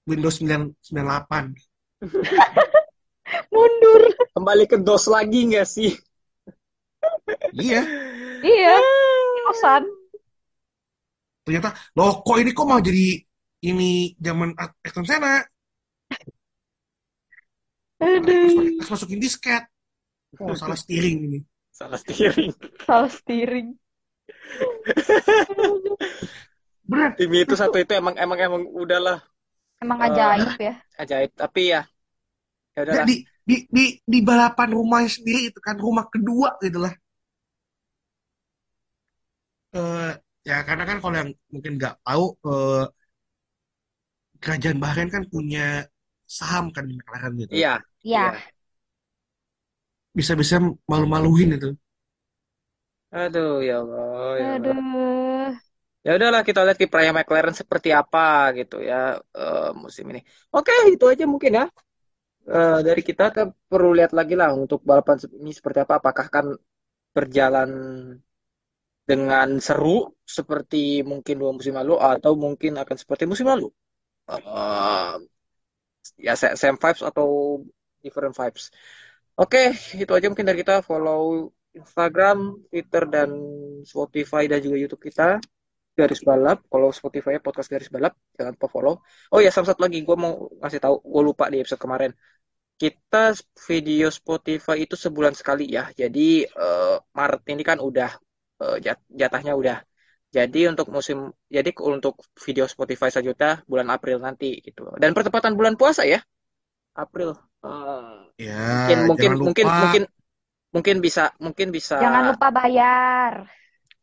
[0.09, 1.55] Windows 9 98
[3.53, 4.01] Mundur.
[4.35, 5.91] Kembali ke DOS lagi nggak sih?
[7.55, 7.81] iya
[8.43, 8.75] Iya,
[9.47, 9.83] kosan.
[11.43, 13.19] ternyata loh kok ini kok mau jadi
[13.67, 15.43] ini zaman Ayrton Senna
[18.03, 19.63] Aduh, pas masukin disket
[20.43, 21.39] oh salah steering ini
[21.73, 22.53] Salah steering.
[22.85, 23.73] salah steering.
[27.17, 29.25] Tim itu satu itu emang emang emang udahlah
[29.83, 30.73] Emang Eh, ajaib ya.
[31.01, 31.31] ajaib.
[31.41, 31.81] Tapi ya
[32.75, 33.09] ya udahlah.
[33.09, 36.93] di, di di di balapan rumahnya sendiri itu kan rumah kedua gitu lah
[39.75, 40.09] Eh,
[40.49, 42.81] ya karena kan kalau yang mungkin nggak tahu eh,
[44.43, 45.65] kerajaan Bahrain kan punya
[46.37, 47.69] saham kan di McLaren gitu Iya.
[48.03, 48.43] Ya,
[50.17, 50.55] bisa-bisa
[50.89, 51.69] malu-maluin itu
[53.21, 54.75] Aduh ya Allah ya Allah.
[54.75, 55.32] aduh.
[56.05, 58.95] Ya udahlah kita lihat kiprahnya McLaren seperti apa gitu ya
[59.39, 60.19] eh, musim ini.
[60.55, 61.63] Oke itu aja mungkin ya.
[62.55, 65.93] Eh, dari kita kan perlu lihat lagi lah untuk balapan ini seperti apa.
[66.01, 66.47] Apakah akan
[67.15, 67.71] berjalan
[69.09, 73.67] dengan seru seperti mungkin dua musim lalu atau mungkin akan seperti musim lalu.
[74.31, 75.15] Eh,
[76.25, 77.27] ya sa- same vibes atau
[78.03, 78.63] different vibes.
[79.39, 79.59] Oke,
[80.03, 80.75] itu aja mungkin dari kita.
[80.89, 81.21] Follow
[81.79, 82.37] Instagram,
[82.69, 83.29] Twitter, dan
[83.91, 85.41] Spotify dan juga YouTube kita
[85.99, 86.57] garis balap.
[86.71, 88.95] Kalau Spotify podcast garis balap, jangan lupa follow.
[89.33, 92.13] Oh ya, sama satu lagi, gue mau ngasih tahu, gue lupa di episode kemarin.
[92.81, 93.31] kita
[93.69, 95.83] video Spotify itu sebulan sekali ya.
[96.01, 98.11] Jadi eh, Maret ini kan udah
[98.63, 99.77] eh, jat- jatahnya udah.
[100.35, 102.15] Jadi untuk musim, jadi untuk
[102.45, 104.81] video Spotify sejuta bulan April nanti gitu.
[105.01, 106.19] Dan pertepatan bulan puasa ya,
[106.97, 107.31] April.
[107.65, 109.77] Eh, Ya, mungkin mungkin jangan mungkin lupa.
[109.81, 110.03] mungkin
[110.75, 113.33] mungkin bisa mungkin bisa Jangan lupa bayar.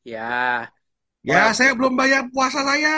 [0.04, 0.70] ya
[1.20, 2.96] Ya, Wah, saya belum bayar puasa saya.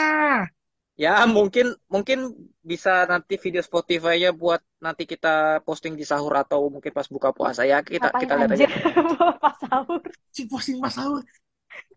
[0.93, 2.19] ya mungkin mungkin
[2.61, 7.65] bisa nanti video Spotify-nya buat nanti kita posting di sahur atau mungkin pas buka puasa
[7.65, 8.67] ya kita Ngapain kita lihat aja.
[9.43, 10.01] pas sahur?
[10.29, 11.21] Si posting pas sahur.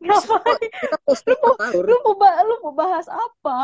[0.01, 0.71] Ngapain?
[0.81, 1.85] Kita Lu posting pas sahur.
[1.85, 3.59] lu mau, ba- lu mau bahas apa?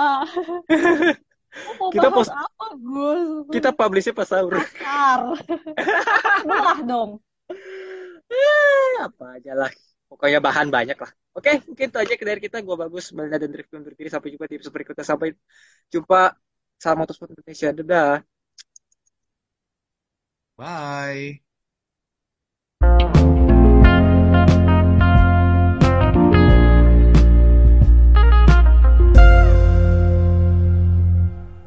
[1.64, 3.22] Lu mau Kita bahas post apa, Gus?
[3.52, 4.54] kita publishnya pas sahur.
[4.56, 5.20] Kasar.
[6.48, 7.10] Belah dong.
[8.32, 9.70] Eh, apa aja lah
[10.12, 11.10] pokoknya bahan banyak lah.
[11.32, 12.56] Oke, okay, mungkin itu aja dari kita.
[12.60, 14.12] Gue Bagus, Melinda dan Drift untuk diri.
[14.12, 15.06] Sampai jumpa di episode berikutnya.
[15.08, 15.28] Sampai
[15.88, 16.36] jumpa.
[16.76, 17.68] Salam Motorsport Indonesia.
[17.72, 18.20] Dadah.
[20.58, 21.40] Bye.